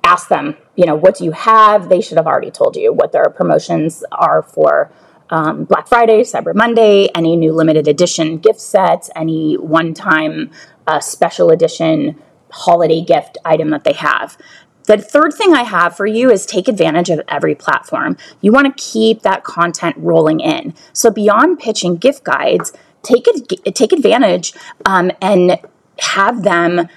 ask 0.05 0.29
them, 0.29 0.57
you 0.75 0.87
know, 0.87 0.97
what 0.97 1.17
do 1.17 1.25
you 1.25 1.33
have? 1.33 1.89
They 1.89 2.01
should 2.01 2.17
have 2.17 2.27
already 2.27 2.51
told 2.51 2.77
you 2.77 2.93
what 2.93 3.13
their 3.13 3.31
promotions 3.31 4.03
are 4.11 4.43
for 4.43 4.91
um, 5.31 5.65
Black 5.65 5.87
Friday, 5.87 6.23
Cyber 6.23 6.55
Monday, 6.55 7.09
any 7.15 7.37
new 7.37 7.53
limited 7.53 7.87
edition 7.87 8.39
gift 8.39 8.61
sets, 8.61 9.11
any 9.15 9.55
one 9.55 9.95
time 9.95 10.51
uh, 10.87 11.01
special 11.01 11.51
edition 11.51 12.21
holiday 12.51 13.01
gift 13.01 13.39
item 13.45 13.71
that 13.71 13.85
they 13.85 13.93
have. 13.93 14.37
The 14.85 14.99
third 14.99 15.35
thing 15.35 15.55
I 15.55 15.63
have 15.63 15.97
for 15.97 16.07
you 16.07 16.31
is 16.31 16.47
take 16.47 16.69
advantage 16.69 17.11
of 17.11 17.21
every 17.29 17.55
platform. 17.55 18.17
You 18.41 18.53
want 18.53 18.77
to 18.77 18.83
keep 18.83 19.23
that 19.23 19.45
content 19.45 19.97
rolling 19.99 20.41
in. 20.41 20.75
So 20.93 21.11
beyond 21.11 21.59
pitching 21.59 21.97
gift 21.97 22.25
guides, 22.25 22.73
take 23.03 23.27
take 23.75 23.93
advantage 23.93 24.53
um, 24.87 25.11
and 25.21 25.59
have 25.99 26.43
them 26.43 26.89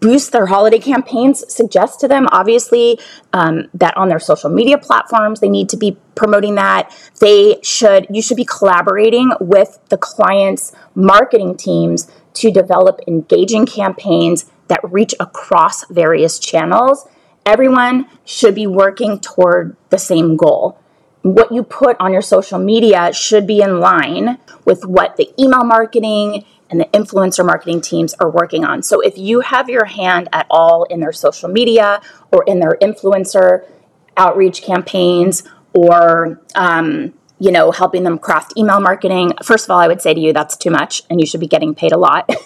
boost 0.00 0.32
their 0.32 0.46
holiday 0.46 0.78
campaigns 0.78 1.42
suggest 1.52 1.98
to 2.00 2.08
them 2.08 2.28
obviously 2.30 2.98
um, 3.32 3.68
that 3.72 3.96
on 3.96 4.08
their 4.08 4.18
social 4.18 4.50
media 4.50 4.76
platforms 4.76 5.40
they 5.40 5.48
need 5.48 5.68
to 5.68 5.78
be 5.78 5.96
promoting 6.14 6.56
that 6.56 6.94
they 7.20 7.58
should 7.62 8.06
you 8.10 8.20
should 8.20 8.36
be 8.36 8.44
collaborating 8.44 9.32
with 9.40 9.78
the 9.88 9.96
clients 9.96 10.72
marketing 10.94 11.56
teams 11.56 12.10
to 12.34 12.50
develop 12.50 13.00
engaging 13.06 13.64
campaigns 13.64 14.50
that 14.66 14.80
reach 14.82 15.14
across 15.18 15.86
various 15.86 16.38
channels 16.38 17.08
everyone 17.48 18.06
should 18.26 18.54
be 18.54 18.66
working 18.66 19.18
toward 19.18 19.74
the 19.88 19.98
same 19.98 20.36
goal. 20.36 20.78
What 21.22 21.50
you 21.50 21.62
put 21.62 21.96
on 21.98 22.12
your 22.12 22.22
social 22.22 22.58
media 22.58 23.12
should 23.12 23.46
be 23.46 23.62
in 23.62 23.80
line 23.80 24.38
with 24.66 24.84
what 24.84 25.16
the 25.16 25.32
email 25.42 25.64
marketing 25.64 26.44
and 26.70 26.78
the 26.78 26.84
influencer 26.86 27.44
marketing 27.44 27.80
teams 27.80 28.12
are 28.14 28.28
working 28.28 28.64
on. 28.64 28.82
So 28.82 29.00
if 29.00 29.16
you 29.16 29.40
have 29.40 29.70
your 29.70 29.86
hand 29.86 30.28
at 30.32 30.46
all 30.50 30.84
in 30.84 31.00
their 31.00 31.12
social 31.12 31.48
media 31.48 32.02
or 32.30 32.44
in 32.44 32.60
their 32.60 32.76
influencer 32.82 33.64
outreach 34.18 34.62
campaigns 34.62 35.42
or 35.72 36.40
um, 36.54 37.14
you 37.38 37.50
know 37.52 37.70
helping 37.70 38.02
them 38.02 38.18
craft 38.18 38.52
email 38.56 38.80
marketing 38.80 39.32
first 39.44 39.64
of 39.64 39.70
all 39.70 39.78
i 39.78 39.86
would 39.86 40.02
say 40.02 40.12
to 40.12 40.18
you 40.18 40.32
that's 40.32 40.56
too 40.56 40.70
much 40.70 41.04
and 41.08 41.20
you 41.20 41.26
should 41.26 41.38
be 41.38 41.46
getting 41.46 41.74
paid 41.74 41.92
a 41.92 41.98
lot. 41.98 42.28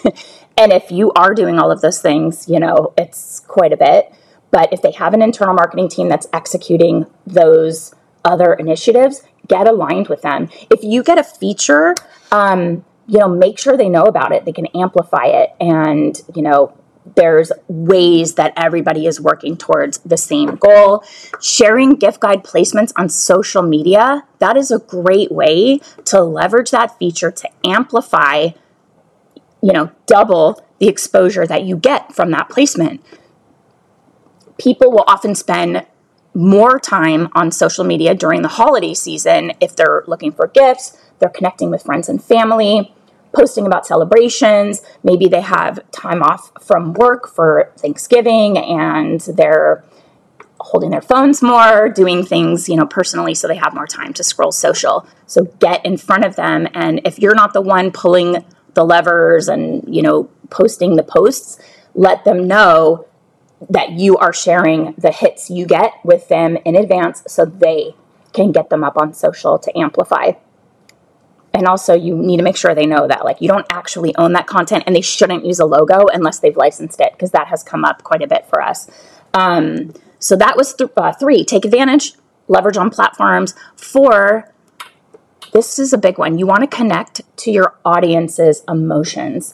And 0.55 0.71
if 0.71 0.91
you 0.91 1.11
are 1.13 1.33
doing 1.33 1.57
all 1.57 1.71
of 1.71 1.81
those 1.81 1.99
things 1.99 2.47
you 2.47 2.59
know 2.59 2.93
it's 2.95 3.39
quite 3.39 3.73
a 3.73 3.77
bit 3.77 4.13
but 4.53 4.71
if 4.71 4.81
they 4.81 4.91
have 4.91 5.13
an 5.13 5.21
internal 5.21 5.53
marketing 5.53 5.89
team 5.89 6.07
that's 6.07 6.27
executing 6.31 7.05
those 7.27 7.93
other 8.23 8.53
initiatives 8.53 9.23
get 9.49 9.67
aligned 9.67 10.07
with 10.07 10.21
them 10.21 10.49
if 10.71 10.81
you 10.83 11.03
get 11.03 11.17
a 11.17 11.23
feature 11.23 11.93
um, 12.31 12.85
you 13.07 13.19
know, 13.19 13.27
make 13.27 13.59
sure 13.59 13.77
they 13.77 13.89
know 13.89 14.03
about 14.03 14.31
it. 14.31 14.45
They 14.45 14.51
can 14.51 14.67
amplify 14.67 15.25
it. 15.25 15.51
And, 15.59 16.19
you 16.35 16.41
know, 16.41 16.77
there's 17.15 17.51
ways 17.67 18.35
that 18.35 18.53
everybody 18.55 19.05
is 19.05 19.19
working 19.19 19.57
towards 19.57 19.97
the 19.99 20.15
same 20.15 20.55
goal. 20.55 21.03
Sharing 21.41 21.95
gift 21.95 22.21
guide 22.21 22.43
placements 22.43 22.93
on 22.95 23.09
social 23.09 23.61
media, 23.61 24.23
that 24.39 24.55
is 24.55 24.71
a 24.71 24.79
great 24.79 25.31
way 25.31 25.79
to 26.05 26.21
leverage 26.21 26.71
that 26.71 26.97
feature 26.97 27.29
to 27.29 27.49
amplify, 27.65 28.49
you 29.61 29.73
know, 29.73 29.91
double 30.05 30.63
the 30.79 30.87
exposure 30.87 31.45
that 31.45 31.63
you 31.63 31.75
get 31.75 32.15
from 32.15 32.31
that 32.31 32.49
placement. 32.49 33.03
People 34.57 34.91
will 34.91 35.05
often 35.07 35.35
spend 35.35 35.85
more 36.33 36.79
time 36.79 37.29
on 37.33 37.51
social 37.51 37.83
media 37.83 38.15
during 38.15 38.41
the 38.41 38.47
holiday 38.47 38.93
season 38.93 39.53
if 39.61 39.75
they're 39.75 40.03
looking 40.07 40.31
for 40.31 40.47
gifts 40.47 40.97
they're 41.23 41.29
connecting 41.29 41.69
with 41.69 41.83
friends 41.83 42.09
and 42.09 42.21
family, 42.21 42.93
posting 43.31 43.65
about 43.65 43.87
celebrations. 43.87 44.81
Maybe 45.03 45.27
they 45.27 45.39
have 45.39 45.79
time 45.91 46.21
off 46.21 46.51
from 46.61 46.93
work 46.93 47.29
for 47.29 47.71
Thanksgiving 47.77 48.57
and 48.57 49.21
they're 49.21 49.85
holding 50.59 50.91
their 50.91 51.01
phones 51.01 51.41
more, 51.41 51.87
doing 51.87 52.25
things, 52.25 52.67
you 52.67 52.75
know, 52.75 52.85
personally 52.85 53.33
so 53.33 53.47
they 53.47 53.55
have 53.55 53.73
more 53.73 53.87
time 53.87 54.13
to 54.15 54.23
scroll 54.23 54.51
social. 54.51 55.07
So 55.25 55.45
get 55.59 55.85
in 55.85 55.95
front 55.95 56.25
of 56.25 56.35
them 56.35 56.67
and 56.73 56.99
if 57.05 57.19
you're 57.19 57.35
not 57.35 57.53
the 57.53 57.61
one 57.61 57.91
pulling 57.91 58.43
the 58.73 58.83
levers 58.83 59.47
and, 59.47 59.83
you 59.87 60.01
know, 60.01 60.29
posting 60.49 60.97
the 60.97 61.03
posts, 61.03 61.57
let 61.95 62.25
them 62.25 62.47
know 62.47 63.07
that 63.69 63.91
you 63.91 64.17
are 64.17 64.33
sharing 64.33 64.93
the 64.97 65.11
hits 65.11 65.49
you 65.49 65.65
get 65.65 65.93
with 66.03 66.27
them 66.27 66.57
in 66.65 66.75
advance 66.75 67.23
so 67.27 67.45
they 67.45 67.95
can 68.33 68.51
get 68.51 68.69
them 68.69 68.83
up 68.83 68.97
on 68.97 69.13
social 69.13 69.59
to 69.59 69.77
amplify. 69.77 70.31
And 71.53 71.67
also 71.67 71.93
you 71.93 72.15
need 72.17 72.37
to 72.37 72.43
make 72.43 72.57
sure 72.57 72.73
they 72.73 72.87
know 72.87 73.07
that 73.07 73.23
like 73.23 73.39
you 73.39 73.47
don't 73.47 73.65
actually 73.69 74.15
own 74.15 74.33
that 74.33 74.47
content 74.47 74.83
and 74.87 74.95
they 74.95 75.01
shouldn't 75.01 75.45
use 75.45 75.59
a 75.59 75.65
logo 75.65 76.07
unless 76.07 76.39
they've 76.39 76.57
licensed 76.57 76.99
it 76.99 77.13
because 77.13 77.31
that 77.31 77.47
has 77.47 77.61
come 77.61 77.85
up 77.85 78.03
quite 78.03 78.23
a 78.23 78.27
bit 78.27 78.47
for 78.47 78.61
us. 78.61 78.89
Um, 79.33 79.93
so 80.17 80.35
that 80.35 80.57
was 80.57 80.73
th- 80.73 80.89
uh, 80.97 81.13
three. 81.13 81.45
Take 81.45 81.65
advantage 81.65 82.13
leverage 82.47 82.77
on 82.77 82.89
platforms. 82.89 83.55
Four 83.75 84.53
this 85.53 85.77
is 85.77 85.93
a 85.93 85.99
big 85.99 86.17
one. 86.17 86.39
You 86.39 86.47
want 86.47 86.61
to 86.61 86.75
connect 86.75 87.21
to 87.37 87.51
your 87.51 87.75
audience's 87.85 88.63
emotions. 88.67 89.53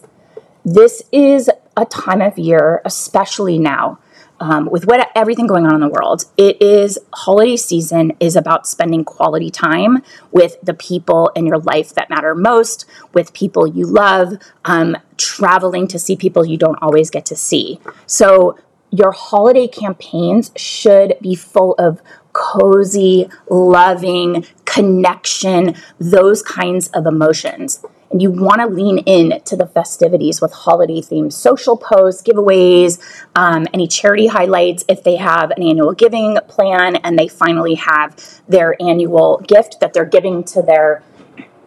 This 0.63 1.03
is 1.11 1.48
a 1.77 1.86
time 1.86 2.21
of 2.21 2.38
year 2.38 2.82
especially 2.86 3.58
now 3.58 3.99
um, 4.39 4.69
with 4.69 4.86
what 4.86 5.10
everything 5.15 5.47
going 5.47 5.65
on 5.65 5.75
in 5.75 5.82
the 5.82 5.89
world, 5.89 6.25
it 6.38 6.62
is 6.62 6.97
holiday 7.13 7.58
season 7.58 8.13
is 8.19 8.36
about 8.36 8.67
spending 8.67 9.03
quality 9.03 9.49
time 9.49 10.01
with 10.32 10.58
the 10.63 10.73
people 10.73 11.32
in 11.36 11.45
your 11.45 11.60
life 11.60 11.93
that 11.95 12.10
matter 12.10 12.34
most, 12.34 12.86
with 13.13 13.34
people 13.34 13.67
you 13.67 13.86
love, 13.86 14.34
um, 14.65 14.95
traveling 15.17 15.88
to 15.88 15.99
see 15.99 16.15
people 16.15 16.45
you 16.45 16.58
don't 16.58 16.82
always 16.82 17.10
get 17.10 17.25
to 17.25 17.36
see. 17.36 17.79
So 18.05 18.58
your 18.91 19.12
holiday 19.12 19.67
campaigns 19.67 20.51
should 20.55 21.15
be 21.21 21.36
full 21.36 21.73
of 21.73 22.01
cozy, 22.34 23.29
loving, 23.49 24.45
connection, 24.65 25.75
those 25.99 26.41
kinds 26.41 26.88
of 26.89 27.05
emotions 27.05 27.84
and 28.11 28.21
you 28.21 28.31
want 28.31 28.61
to 28.61 28.67
lean 28.67 28.99
in 28.99 29.41
to 29.43 29.55
the 29.55 29.67
festivities 29.67 30.41
with 30.41 30.51
holiday 30.51 31.01
themed 31.01 31.33
social 31.33 31.77
posts, 31.77 32.21
giveaways, 32.23 32.99
um, 33.35 33.67
any 33.73 33.87
charity 33.87 34.27
highlights 34.27 34.83
if 34.87 35.03
they 35.03 35.15
have 35.15 35.51
an 35.51 35.63
annual 35.63 35.93
giving 35.93 36.37
plan 36.47 36.95
and 36.97 37.17
they 37.17 37.27
finally 37.27 37.75
have 37.75 38.15
their 38.47 38.75
annual 38.81 39.37
gift 39.47 39.79
that 39.79 39.93
they're 39.93 40.05
giving 40.05 40.43
to 40.43 40.61
their 40.61 41.03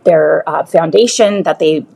their 0.04 0.48
uh, 0.48 0.64
foundation 0.64 1.44
that 1.44 1.60
they 1.60 1.86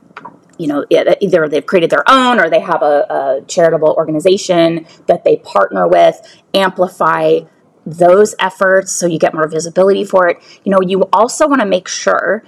you 0.58 0.66
know 0.66 0.84
either 0.90 1.48
they've 1.48 1.66
created 1.66 1.90
their 1.90 2.08
own 2.08 2.38
or 2.38 2.48
they 2.48 2.60
have 2.60 2.82
a, 2.82 3.06
a 3.10 3.44
charitable 3.48 3.94
organization 3.98 4.86
that 5.06 5.24
they 5.24 5.36
partner 5.38 5.88
with 5.88 6.20
amplify 6.54 7.40
those 7.84 8.34
efforts 8.38 8.92
so 8.92 9.06
you 9.06 9.18
get 9.18 9.32
more 9.32 9.46
visibility 9.48 10.04
for 10.04 10.28
it. 10.28 10.60
You 10.64 10.72
know 10.72 10.80
you 10.80 11.02
also 11.12 11.46
want 11.48 11.60
to 11.60 11.66
make 11.66 11.88
sure 11.88 12.44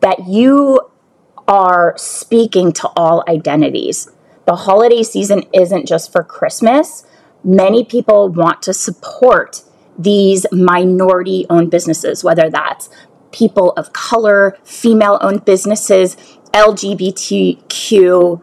that 0.00 0.26
you 0.26 0.89
are 1.50 1.94
speaking 1.98 2.72
to 2.72 2.88
all 2.96 3.24
identities. 3.28 4.08
The 4.46 4.54
holiday 4.54 5.02
season 5.02 5.42
isn't 5.52 5.86
just 5.86 6.12
for 6.12 6.22
Christmas. 6.22 7.04
Many 7.42 7.84
people 7.84 8.28
want 8.28 8.62
to 8.62 8.72
support 8.72 9.62
these 9.98 10.46
minority 10.52 11.46
owned 11.50 11.72
businesses, 11.72 12.22
whether 12.22 12.48
that's 12.48 12.88
people 13.32 13.72
of 13.72 13.92
color, 13.92 14.56
female 14.62 15.18
owned 15.20 15.44
businesses, 15.44 16.16
LGBTQIA 16.54 18.40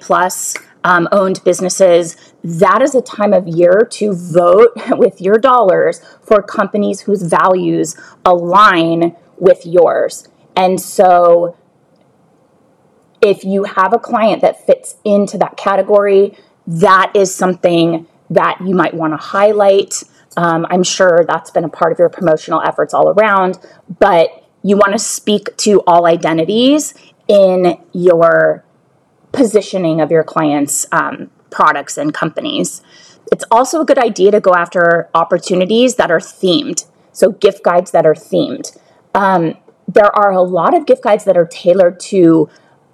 plus 0.00 0.56
um, 0.84 1.08
owned 1.12 1.42
businesses. 1.42 2.16
That 2.44 2.82
is 2.82 2.94
a 2.94 3.00
time 3.00 3.32
of 3.32 3.48
year 3.48 3.88
to 3.92 4.12
vote 4.12 4.72
with 4.90 5.22
your 5.22 5.38
dollars 5.38 6.02
for 6.22 6.42
companies 6.42 7.00
whose 7.00 7.22
values 7.22 7.96
align 8.26 9.16
with 9.38 9.64
yours. 9.64 10.28
And 10.54 10.78
so 10.80 11.56
if 13.20 13.44
you 13.44 13.64
have 13.64 13.92
a 13.92 13.98
client 13.98 14.42
that 14.42 14.64
fits 14.66 14.96
into 15.04 15.38
that 15.38 15.56
category, 15.56 16.36
that 16.66 17.12
is 17.14 17.34
something 17.34 18.06
that 18.30 18.58
you 18.60 18.74
might 18.74 18.94
want 18.94 19.12
to 19.12 19.16
highlight. 19.16 20.02
Um, 20.36 20.66
I'm 20.70 20.82
sure 20.82 21.24
that's 21.26 21.50
been 21.50 21.64
a 21.64 21.68
part 21.68 21.92
of 21.92 21.98
your 21.98 22.08
promotional 22.08 22.62
efforts 22.62 22.94
all 22.94 23.08
around, 23.08 23.58
but 23.98 24.44
you 24.62 24.76
want 24.76 24.92
to 24.92 24.98
speak 24.98 25.56
to 25.58 25.80
all 25.86 26.06
identities 26.06 26.94
in 27.28 27.78
your 27.92 28.64
positioning 29.32 30.00
of 30.00 30.10
your 30.10 30.24
clients' 30.24 30.86
um, 30.92 31.30
products 31.50 31.96
and 31.98 32.14
companies. 32.14 32.82
It's 33.32 33.44
also 33.50 33.80
a 33.80 33.84
good 33.84 33.98
idea 33.98 34.30
to 34.32 34.40
go 34.40 34.54
after 34.54 35.08
opportunities 35.14 35.96
that 35.96 36.10
are 36.10 36.18
themed. 36.18 36.86
So, 37.12 37.32
gift 37.32 37.62
guides 37.62 37.90
that 37.90 38.06
are 38.06 38.14
themed. 38.14 38.76
Um, 39.14 39.56
there 39.86 40.16
are 40.16 40.30
a 40.30 40.42
lot 40.42 40.74
of 40.74 40.86
gift 40.86 41.02
guides 41.02 41.24
that 41.24 41.36
are 41.36 41.46
tailored 41.46 41.98
to 42.00 42.48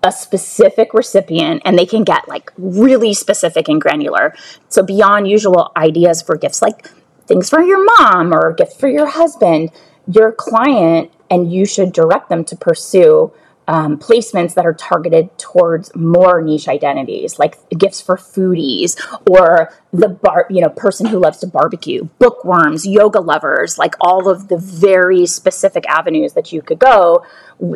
a 0.06 0.12
specific 0.12 0.94
recipient 0.94 1.60
and 1.64 1.78
they 1.78 1.84
can 1.84 2.04
get 2.04 2.28
like 2.28 2.52
really 2.56 3.12
specific 3.12 3.68
and 3.68 3.80
granular. 3.80 4.34
So, 4.68 4.82
beyond 4.82 5.28
usual 5.28 5.72
ideas 5.76 6.22
for 6.22 6.36
gifts 6.36 6.62
like 6.62 6.88
things 7.26 7.50
for 7.50 7.60
your 7.60 7.84
mom 7.98 8.32
or 8.32 8.50
a 8.50 8.54
gift 8.54 8.78
for 8.78 8.88
your 8.88 9.06
husband, 9.06 9.70
your 10.06 10.32
client 10.32 11.10
and 11.28 11.52
you 11.52 11.66
should 11.66 11.92
direct 11.92 12.28
them 12.28 12.44
to 12.44 12.56
pursue 12.56 13.32
um, 13.68 13.98
placements 13.98 14.54
that 14.54 14.64
are 14.64 14.74
targeted 14.74 15.36
towards 15.38 15.94
more 15.94 16.40
niche 16.40 16.68
identities, 16.68 17.38
like 17.38 17.56
gifts 17.70 18.00
for 18.00 18.16
foodies 18.16 18.96
or 19.28 19.72
the 19.92 20.08
bar, 20.08 20.46
you 20.50 20.60
know, 20.60 20.68
person 20.68 21.06
who 21.06 21.18
loves 21.18 21.38
to 21.38 21.46
barbecue, 21.46 22.04
bookworms, 22.18 22.86
yoga 22.86 23.20
lovers, 23.20 23.78
like 23.78 23.94
all 24.00 24.28
of 24.28 24.48
the 24.48 24.56
very 24.56 25.26
specific 25.26 25.84
avenues 25.88 26.34
that 26.34 26.52
you 26.52 26.62
could 26.62 26.78
go. 26.78 27.24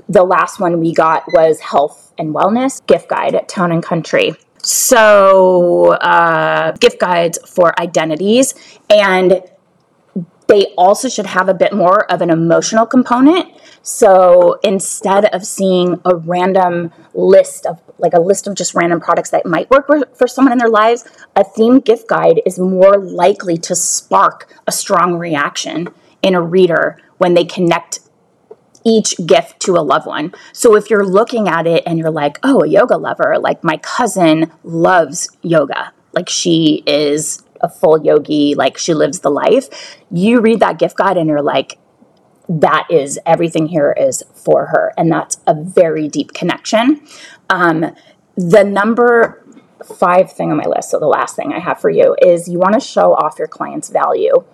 The 0.08 0.24
last 0.24 0.60
one 0.60 0.80
we 0.80 0.94
got 0.94 1.24
was 1.34 1.60
health 1.60 2.12
and 2.18 2.34
wellness 2.34 2.84
gift 2.86 3.08
guide 3.08 3.34
at 3.34 3.48
Town 3.48 3.72
and 3.72 3.82
Country. 3.82 4.34
So, 4.62 5.94
uh, 5.94 6.72
gift 6.72 7.00
guides 7.00 7.38
for 7.46 7.78
identities 7.80 8.54
and 8.90 9.42
they 10.50 10.66
also 10.76 11.08
should 11.08 11.26
have 11.26 11.48
a 11.48 11.54
bit 11.54 11.72
more 11.72 12.10
of 12.10 12.20
an 12.22 12.28
emotional 12.28 12.84
component. 12.84 13.48
So 13.82 14.58
instead 14.62 15.26
of 15.26 15.44
seeing 15.44 16.00
a 16.04 16.14
random 16.14 16.92
list 17.14 17.66
of 17.66 17.80
like 17.98 18.12
a 18.12 18.20
list 18.20 18.46
of 18.46 18.54
just 18.54 18.74
random 18.74 19.00
products 19.00 19.30
that 19.30 19.46
might 19.46 19.70
work 19.70 19.86
for 20.16 20.26
someone 20.26 20.52
in 20.52 20.58
their 20.58 20.68
lives, 20.68 21.06
a 21.36 21.44
themed 21.44 21.84
gift 21.84 22.08
guide 22.08 22.40
is 22.46 22.58
more 22.58 22.98
likely 22.98 23.56
to 23.58 23.74
spark 23.74 24.52
a 24.66 24.72
strong 24.72 25.14
reaction 25.14 25.88
in 26.22 26.34
a 26.34 26.42
reader 26.42 26.98
when 27.18 27.34
they 27.34 27.44
connect 27.44 28.00
each 28.84 29.14
gift 29.26 29.60
to 29.60 29.76
a 29.76 29.80
loved 29.80 30.06
one. 30.06 30.32
So 30.52 30.74
if 30.74 30.88
you're 30.88 31.04
looking 31.04 31.48
at 31.48 31.66
it 31.66 31.82
and 31.86 31.98
you're 31.98 32.10
like, 32.10 32.38
oh, 32.42 32.62
a 32.62 32.66
yoga 32.66 32.96
lover, 32.96 33.38
like 33.38 33.62
my 33.62 33.76
cousin 33.76 34.50
loves 34.62 35.28
yoga, 35.42 35.92
like 36.12 36.28
she 36.28 36.82
is 36.86 37.42
a 37.60 37.68
full 37.68 38.02
yogi, 38.02 38.54
like 38.54 38.78
she 38.78 38.94
lives 38.94 39.20
the 39.20 39.30
life. 39.30 39.98
You 40.10 40.40
read 40.40 40.60
that 40.60 40.78
gift 40.78 40.96
guide 40.96 41.18
and 41.18 41.28
you're 41.28 41.42
like, 41.42 41.78
that 42.50 42.88
is 42.90 43.18
everything 43.24 43.68
here 43.68 43.94
is 43.96 44.24
for 44.34 44.66
her. 44.66 44.92
And 44.98 45.10
that's 45.10 45.38
a 45.46 45.54
very 45.54 46.08
deep 46.08 46.34
connection. 46.34 47.00
Um, 47.48 47.94
the 48.36 48.64
number 48.64 49.44
five 49.98 50.32
thing 50.32 50.50
on 50.50 50.56
my 50.56 50.64
list, 50.64 50.90
so 50.90 50.98
the 50.98 51.06
last 51.06 51.36
thing 51.36 51.52
I 51.52 51.60
have 51.60 51.80
for 51.80 51.90
you, 51.90 52.16
is 52.20 52.48
you 52.48 52.58
want 52.58 52.74
to 52.74 52.80
show 52.80 53.14
off 53.14 53.38
your 53.38 53.46
client's 53.46 53.88
value. 53.88 54.44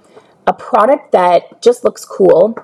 A 0.46 0.52
product 0.52 1.12
that 1.12 1.62
just 1.62 1.84
looks 1.84 2.04
cool, 2.04 2.56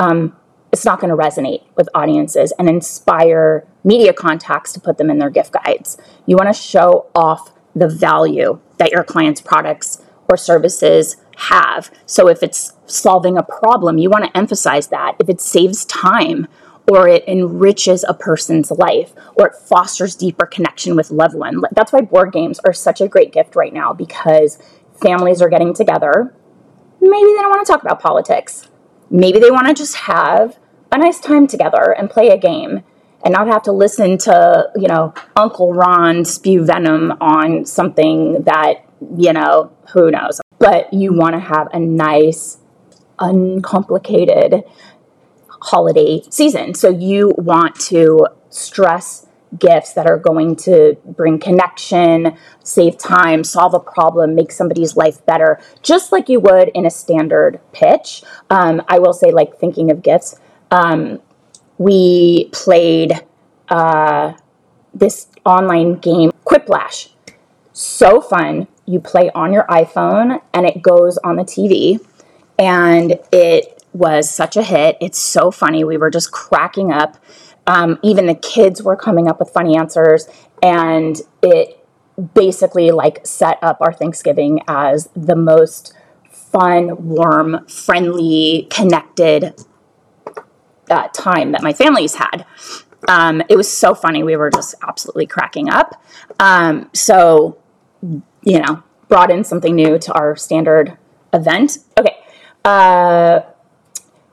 um, 0.00 0.36
it's 0.72 0.84
not 0.84 1.00
going 1.00 1.10
to 1.10 1.16
resonate 1.16 1.62
with 1.76 1.88
audiences 1.94 2.52
and 2.58 2.68
inspire 2.68 3.66
media 3.84 4.12
contacts 4.12 4.72
to 4.72 4.80
put 4.80 4.98
them 4.98 5.08
in 5.08 5.18
their 5.18 5.30
gift 5.30 5.52
guides. 5.52 5.98
You 6.26 6.36
want 6.36 6.54
to 6.54 6.60
show 6.60 7.06
off 7.14 7.52
the 7.74 7.88
value 7.88 8.60
that 8.78 8.90
your 8.90 9.04
client's 9.04 9.40
products 9.40 10.02
or 10.28 10.36
services 10.36 11.16
have. 11.40 11.90
So 12.06 12.28
if 12.28 12.42
it's 12.42 12.74
solving 12.86 13.36
a 13.36 13.42
problem, 13.42 13.98
you 13.98 14.10
want 14.10 14.24
to 14.24 14.36
emphasize 14.36 14.88
that. 14.88 15.16
If 15.18 15.28
it 15.28 15.40
saves 15.40 15.84
time 15.84 16.46
or 16.90 17.08
it 17.08 17.26
enriches 17.28 18.04
a 18.04 18.14
person's 18.14 18.70
life 18.70 19.12
or 19.36 19.48
it 19.48 19.54
fosters 19.54 20.14
deeper 20.14 20.46
connection 20.46 20.96
with 20.96 21.10
loved 21.10 21.34
one. 21.34 21.62
That's 21.72 21.92
why 21.92 22.00
board 22.00 22.32
games 22.32 22.60
are 22.66 22.72
such 22.72 23.00
a 23.00 23.08
great 23.08 23.32
gift 23.32 23.54
right 23.54 23.72
now 23.72 23.92
because 23.92 24.58
families 25.00 25.40
are 25.40 25.48
getting 25.48 25.72
together. 25.74 26.34
Maybe 27.00 27.32
they 27.32 27.40
don't 27.40 27.50
want 27.50 27.64
to 27.66 27.72
talk 27.72 27.82
about 27.82 28.00
politics. 28.00 28.68
Maybe 29.10 29.38
they 29.38 29.50
want 29.50 29.68
to 29.68 29.74
just 29.74 29.96
have 29.96 30.58
a 30.92 30.98
nice 30.98 31.20
time 31.20 31.46
together 31.46 31.94
and 31.96 32.10
play 32.10 32.28
a 32.28 32.38
game 32.38 32.82
and 33.24 33.32
not 33.32 33.46
have 33.46 33.62
to 33.64 33.72
listen 33.72 34.18
to, 34.18 34.70
you 34.76 34.88
know, 34.88 35.14
Uncle 35.36 35.72
Ron 35.72 36.24
spew 36.24 36.64
venom 36.64 37.12
on 37.20 37.64
something 37.66 38.42
that, 38.44 38.84
you 39.16 39.32
know, 39.32 39.72
who 39.92 40.10
knows. 40.10 40.40
But 40.60 40.92
you 40.92 41.12
want 41.12 41.34
to 41.34 41.40
have 41.40 41.68
a 41.72 41.80
nice, 41.80 42.58
uncomplicated 43.18 44.62
holiday 45.48 46.22
season. 46.30 46.74
So 46.74 46.88
you 46.88 47.34
want 47.36 47.74
to 47.80 48.28
stress 48.50 49.26
gifts 49.58 49.94
that 49.94 50.06
are 50.06 50.16
going 50.16 50.54
to 50.54 50.96
bring 51.04 51.38
connection, 51.38 52.36
save 52.62 52.96
time, 52.98 53.42
solve 53.42 53.74
a 53.74 53.80
problem, 53.80 54.34
make 54.36 54.52
somebody's 54.52 54.96
life 54.96 55.26
better, 55.26 55.60
just 55.82 56.12
like 56.12 56.28
you 56.28 56.38
would 56.38 56.68
in 56.68 56.86
a 56.86 56.90
standard 56.90 57.58
pitch. 57.72 58.22
Um, 58.48 58.80
I 58.86 59.00
will 59.00 59.12
say, 59.12 59.32
like, 59.32 59.58
thinking 59.58 59.90
of 59.90 60.02
gifts, 60.02 60.38
um, 60.70 61.20
we 61.78 62.48
played 62.52 63.24
uh, 63.70 64.34
this 64.94 65.26
online 65.44 65.94
game, 65.94 66.30
Quiplash. 66.44 67.08
So 67.72 68.20
fun. 68.20 68.68
You 68.90 69.00
play 69.00 69.30
on 69.34 69.52
your 69.52 69.64
iPhone 69.64 70.40
and 70.52 70.66
it 70.66 70.82
goes 70.82 71.18
on 71.18 71.36
the 71.36 71.44
TV. 71.44 72.04
And 72.58 73.18
it 73.32 73.82
was 73.92 74.28
such 74.28 74.56
a 74.56 74.62
hit. 74.62 74.96
It's 75.00 75.18
so 75.18 75.50
funny. 75.50 75.84
We 75.84 75.96
were 75.96 76.10
just 76.10 76.32
cracking 76.32 76.92
up. 76.92 77.16
Um, 77.66 77.98
even 78.02 78.26
the 78.26 78.34
kids 78.34 78.82
were 78.82 78.96
coming 78.96 79.28
up 79.28 79.38
with 79.38 79.50
funny 79.50 79.76
answers. 79.76 80.28
And 80.62 81.16
it 81.42 81.86
basically 82.34 82.90
like 82.90 83.26
set 83.26 83.58
up 83.62 83.78
our 83.80 83.92
Thanksgiving 83.92 84.60
as 84.68 85.08
the 85.14 85.36
most 85.36 85.94
fun, 86.30 87.06
warm, 87.08 87.66
friendly, 87.66 88.66
connected 88.70 89.54
uh, 90.90 91.08
time 91.08 91.52
that 91.52 91.62
my 91.62 91.72
family's 91.72 92.16
had. 92.16 92.44
Um, 93.08 93.42
it 93.48 93.56
was 93.56 93.70
so 93.72 93.94
funny. 93.94 94.22
We 94.22 94.36
were 94.36 94.50
just 94.50 94.74
absolutely 94.86 95.26
cracking 95.26 95.70
up. 95.70 96.02
Um, 96.38 96.90
so, 96.92 97.58
you 98.42 98.60
know, 98.60 98.82
brought 99.08 99.30
in 99.30 99.44
something 99.44 99.74
new 99.74 99.98
to 99.98 100.12
our 100.12 100.36
standard 100.36 100.96
event. 101.32 101.78
Okay. 101.98 102.16
Uh, 102.64 103.40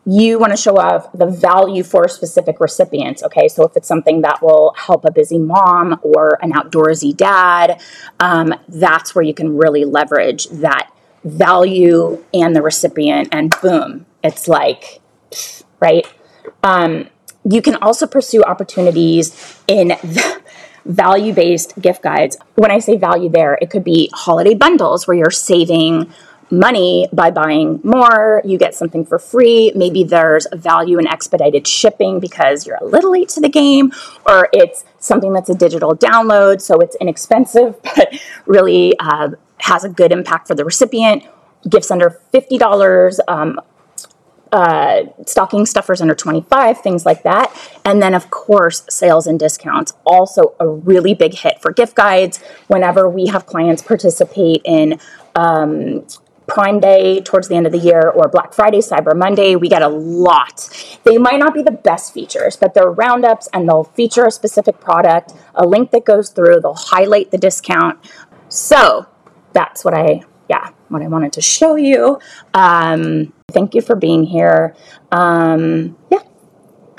you 0.05 0.39
want 0.39 0.53
to 0.53 0.57
show 0.57 0.77
off 0.77 1.11
the 1.11 1.25
value 1.25 1.83
for 1.83 2.07
specific 2.07 2.61
recipients. 2.61 3.21
Okay, 3.23 3.49
so 3.49 3.65
if 3.65 3.75
it's 3.75 3.89
something 3.89 4.21
that 4.21 4.41
will 4.41 4.73
help 4.77 5.03
a 5.03 5.11
busy 5.11 5.37
mom 5.37 5.99
or 6.01 6.39
an 6.41 6.53
outdoorsy 6.53 7.15
dad, 7.15 7.81
um, 8.21 8.53
that's 8.69 9.13
where 9.13 9.23
you 9.23 9.33
can 9.33 9.57
really 9.57 9.83
leverage 9.83 10.47
that 10.47 10.89
value 11.25 12.23
and 12.33 12.55
the 12.55 12.61
recipient, 12.61 13.27
and 13.33 13.53
boom, 13.61 14.05
it's 14.23 14.47
like, 14.47 15.01
right? 15.81 16.07
Um, 16.63 17.09
you 17.43 17.61
can 17.61 17.75
also 17.75 18.07
pursue 18.07 18.43
opportunities 18.43 19.61
in 19.67 19.89
value 20.87 21.33
based 21.33 21.79
gift 21.81 22.01
guides. 22.01 22.37
When 22.55 22.71
I 22.71 22.79
say 22.79 22.97
value 22.97 23.29
there, 23.29 23.57
it 23.61 23.69
could 23.69 23.83
be 23.83 24.09
holiday 24.13 24.53
bundles 24.53 25.07
where 25.07 25.17
you're 25.17 25.31
saving 25.31 26.11
money 26.49 27.07
by 27.11 27.31
buying 27.31 27.79
more, 27.83 28.41
you 28.45 28.57
get 28.57 28.73
something 28.73 29.05
for 29.05 29.19
free. 29.19 29.71
Maybe 29.75 30.03
there's 30.03 30.47
value 30.53 30.97
in 30.97 31.07
expedited 31.07 31.67
shipping 31.67 32.19
because 32.19 32.65
you're 32.65 32.77
a 32.79 32.85
little 32.85 33.11
late 33.11 33.29
to 33.29 33.41
the 33.41 33.49
game, 33.49 33.91
or 34.25 34.49
it's 34.53 34.85
something 34.99 35.33
that's 35.33 35.49
a 35.49 35.55
digital 35.55 35.95
download, 35.95 36.61
so 36.61 36.79
it's 36.79 36.95
inexpensive 37.01 37.75
but 37.95 38.13
really 38.45 38.97
uh, 38.99 39.29
has 39.59 39.83
a 39.83 39.89
good 39.89 40.11
impact 40.11 40.47
for 40.47 40.55
the 40.55 40.65
recipient. 40.65 41.23
Gifts 41.69 41.91
under 41.91 42.19
$50, 42.33 43.19
um, 43.27 43.59
uh, 44.51 45.03
stocking 45.25 45.65
stuffers 45.65 46.01
under 46.01 46.15
25, 46.15 46.79
things 46.81 47.05
like 47.05 47.23
that. 47.23 47.55
And 47.85 48.01
then, 48.01 48.13
of 48.13 48.29
course, 48.29 48.83
sales 48.89 49.27
and 49.27 49.39
discounts, 49.39 49.93
also 50.05 50.55
a 50.59 50.67
really 50.67 51.13
big 51.13 51.33
hit 51.33 51.61
for 51.61 51.71
gift 51.71 51.95
guides. 51.95 52.41
Whenever 52.67 53.09
we 53.09 53.27
have 53.27 53.45
clients 53.45 53.81
participate 53.81 54.61
in 54.65 54.99
um, 55.35 56.05
Prime 56.47 56.79
Day 56.79 57.19
towards 57.21 57.49
the 57.49 57.55
end 57.55 57.65
of 57.65 57.73
the 57.73 57.77
year 57.77 58.09
or 58.09 58.29
Black 58.29 58.53
Friday, 58.53 58.79
Cyber 58.79 59.15
Monday, 59.15 59.55
we 59.55 59.67
get 59.67 59.81
a 59.81 59.89
lot. 59.89 60.69
They 61.03 61.17
might 61.17 61.39
not 61.39 61.53
be 61.53 61.61
the 61.61 61.71
best 61.71 62.13
features, 62.13 62.55
but 62.55 62.73
they're 62.73 62.89
roundups 62.89 63.49
and 63.53 63.67
they'll 63.67 63.83
feature 63.83 64.25
a 64.25 64.31
specific 64.31 64.79
product, 64.79 65.33
a 65.53 65.67
link 65.67 65.91
that 65.91 66.05
goes 66.05 66.29
through, 66.29 66.61
they'll 66.61 66.73
highlight 66.73 67.31
the 67.31 67.37
discount. 67.37 67.99
So 68.47 69.07
that's 69.51 69.83
what 69.83 69.93
I, 69.93 70.23
yeah, 70.49 70.71
what 70.89 71.01
I 71.01 71.07
wanted 71.07 71.33
to 71.33 71.41
show 71.41 71.75
you. 71.75 72.19
Um, 72.53 73.33
thank 73.51 73.75
you 73.75 73.81
for 73.81 73.95
being 73.95 74.23
here. 74.23 74.75
Um, 75.11 75.97
yeah, 76.11 76.23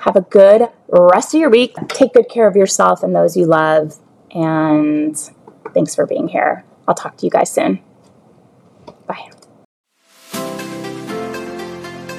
have 0.00 0.16
a 0.16 0.22
good 0.22 0.68
rest 0.88 1.34
of 1.34 1.40
your 1.40 1.50
week. 1.50 1.74
Take 1.88 2.12
good 2.14 2.28
care 2.28 2.46
of 2.46 2.56
yourself 2.56 3.02
and 3.02 3.14
those 3.14 3.36
you 3.36 3.46
love. 3.46 3.98
And 4.30 5.16
thanks 5.74 5.94
for 5.94 6.06
being 6.06 6.28
here. 6.28 6.64
I'll 6.86 6.94
talk 6.94 7.16
to 7.18 7.26
you 7.26 7.30
guys 7.30 7.50
soon. 7.50 7.80
Bye. 9.06 9.30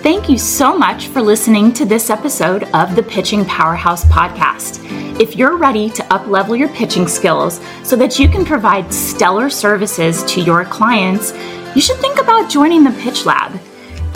Thank 0.01 0.29
you 0.29 0.37
so 0.37 0.77
much 0.77 1.07
for 1.07 1.21
listening 1.21 1.73
to 1.73 1.85
this 1.85 2.09
episode 2.09 2.63
of 2.73 2.95
the 2.95 3.03
Pitching 3.03 3.45
Powerhouse 3.45 4.05
podcast. 4.05 4.79
If 5.19 5.35
you're 5.35 5.57
ready 5.57 5.89
to 5.89 6.01
uplevel 6.03 6.57
your 6.57 6.69
pitching 6.69 7.07
skills 7.07 7.59
so 7.83 7.97
that 7.97 8.17
you 8.17 8.29
can 8.29 8.45
provide 8.45 8.93
stellar 8.93 9.49
services 9.49 10.23
to 10.23 10.41
your 10.41 10.63
clients, 10.63 11.33
you 11.75 11.81
should 11.81 11.97
think 11.97 12.19
about 12.19 12.49
joining 12.49 12.83
the 12.83 12.91
Pitch 12.91 13.25
Lab. 13.25 13.59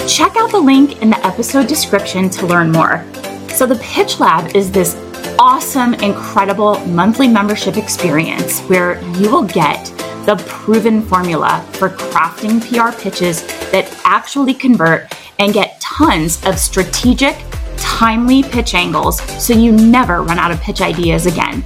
Check 0.08 0.36
out 0.36 0.52
the 0.52 0.60
link 0.60 1.02
in 1.02 1.10
the 1.10 1.26
episode 1.26 1.68
description 1.68 2.30
to 2.32 2.48
learn 2.48 2.72
more. 2.72 3.06
So, 3.50 3.66
the 3.66 3.80
Pitch 3.82 4.20
Lab 4.20 4.56
is 4.56 4.72
this 4.72 4.96
awesome, 5.38 5.94
incredible 5.96 6.80
monthly 6.88 7.28
membership 7.28 7.78
experience 7.78 8.60
where 8.62 9.02
you 9.18 9.30
will 9.30 9.44
get 9.44 9.86
the 10.26 10.44
proven 10.48 11.02
formula 11.02 11.66
for 11.74 11.90
crafting 11.90 12.60
PR 12.62 12.98
pitches 13.00 13.46
that 13.72 13.94
actually 14.04 14.54
convert 14.54 15.14
and 15.40 15.54
get 15.54 15.80
tons 15.80 16.44
of 16.46 16.58
strategic, 16.58 17.36
timely 17.78 18.42
pitch 18.42 18.74
angles 18.74 19.22
so 19.44 19.54
you 19.54 19.72
never 19.72 20.24
run 20.24 20.40
out 20.40 20.52
of 20.52 20.60
pitch 20.62 20.82
ideas 20.82 21.26
again. 21.26 21.64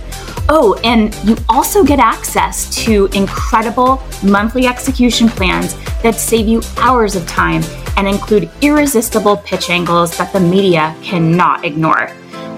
Oh, 0.49 0.79
and 0.83 1.13
you 1.25 1.35
also 1.49 1.83
get 1.83 1.99
access 1.99 2.73
to 2.85 3.07
incredible 3.07 4.01
monthly 4.23 4.65
execution 4.65 5.27
plans 5.27 5.75
that 6.03 6.15
save 6.15 6.47
you 6.47 6.61
hours 6.77 7.17
of 7.17 7.27
time 7.27 7.61
and 7.97 8.07
include 8.07 8.49
irresistible 8.61 9.37
pitch 9.37 9.69
angles 9.69 10.17
that 10.17 10.31
the 10.31 10.39
media 10.39 10.95
cannot 11.01 11.65
ignore. 11.65 12.11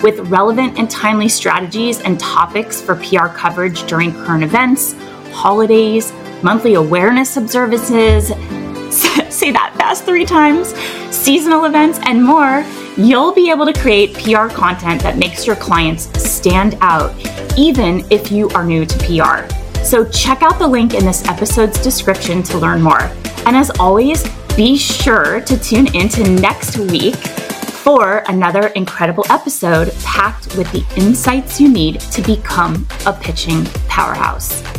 With 0.03 0.19
relevant 0.29 0.77
and 0.77 0.89
timely 0.89 1.29
strategies 1.29 1.99
and 2.01 2.19
topics 2.19 2.79
for 2.79 2.95
PR 2.95 3.27
coverage 3.27 3.87
during 3.87 4.13
current 4.13 4.43
events, 4.43 4.93
holidays, 5.31 6.13
monthly 6.43 6.75
awareness 6.75 7.37
observances, 7.37 8.27
say 9.33 9.51
that 9.51 9.73
fast 9.77 10.05
three 10.05 10.25
times, 10.25 10.75
seasonal 11.09 11.65
events, 11.65 11.99
and 12.03 12.23
more, 12.23 12.63
you'll 12.97 13.33
be 13.33 13.49
able 13.49 13.65
to 13.65 13.73
create 13.73 14.13
PR 14.13 14.47
content 14.47 15.01
that 15.01 15.17
makes 15.17 15.47
your 15.47 15.55
clients 15.55 16.28
stand 16.39 16.77
out, 16.79 17.13
even 17.57 18.05
if 18.09 18.31
you 18.31 18.49
are 18.51 18.63
new 18.63 18.85
to 18.85 18.97
PR. 18.99 19.51
So 19.83 20.07
check 20.09 20.41
out 20.41 20.57
the 20.57 20.67
link 20.67 20.93
in 20.93 21.05
this 21.05 21.25
episode's 21.25 21.81
description 21.81 22.41
to 22.43 22.57
learn 22.57 22.81
more. 22.81 23.01
And 23.45 23.57
as 23.57 23.69
always, 23.71 24.23
be 24.55 24.77
sure 24.77 25.41
to 25.41 25.57
tune 25.59 25.93
into 25.95 26.23
next 26.23 26.77
week 26.77 27.15
for 27.15 28.23
another 28.27 28.67
incredible 28.67 29.25
episode 29.29 29.93
packed 30.03 30.55
with 30.55 30.71
the 30.71 30.85
insights 30.95 31.59
you 31.59 31.69
need 31.69 31.99
to 32.01 32.21
become 32.21 32.87
a 33.05 33.13
pitching 33.13 33.65
powerhouse. 33.87 34.78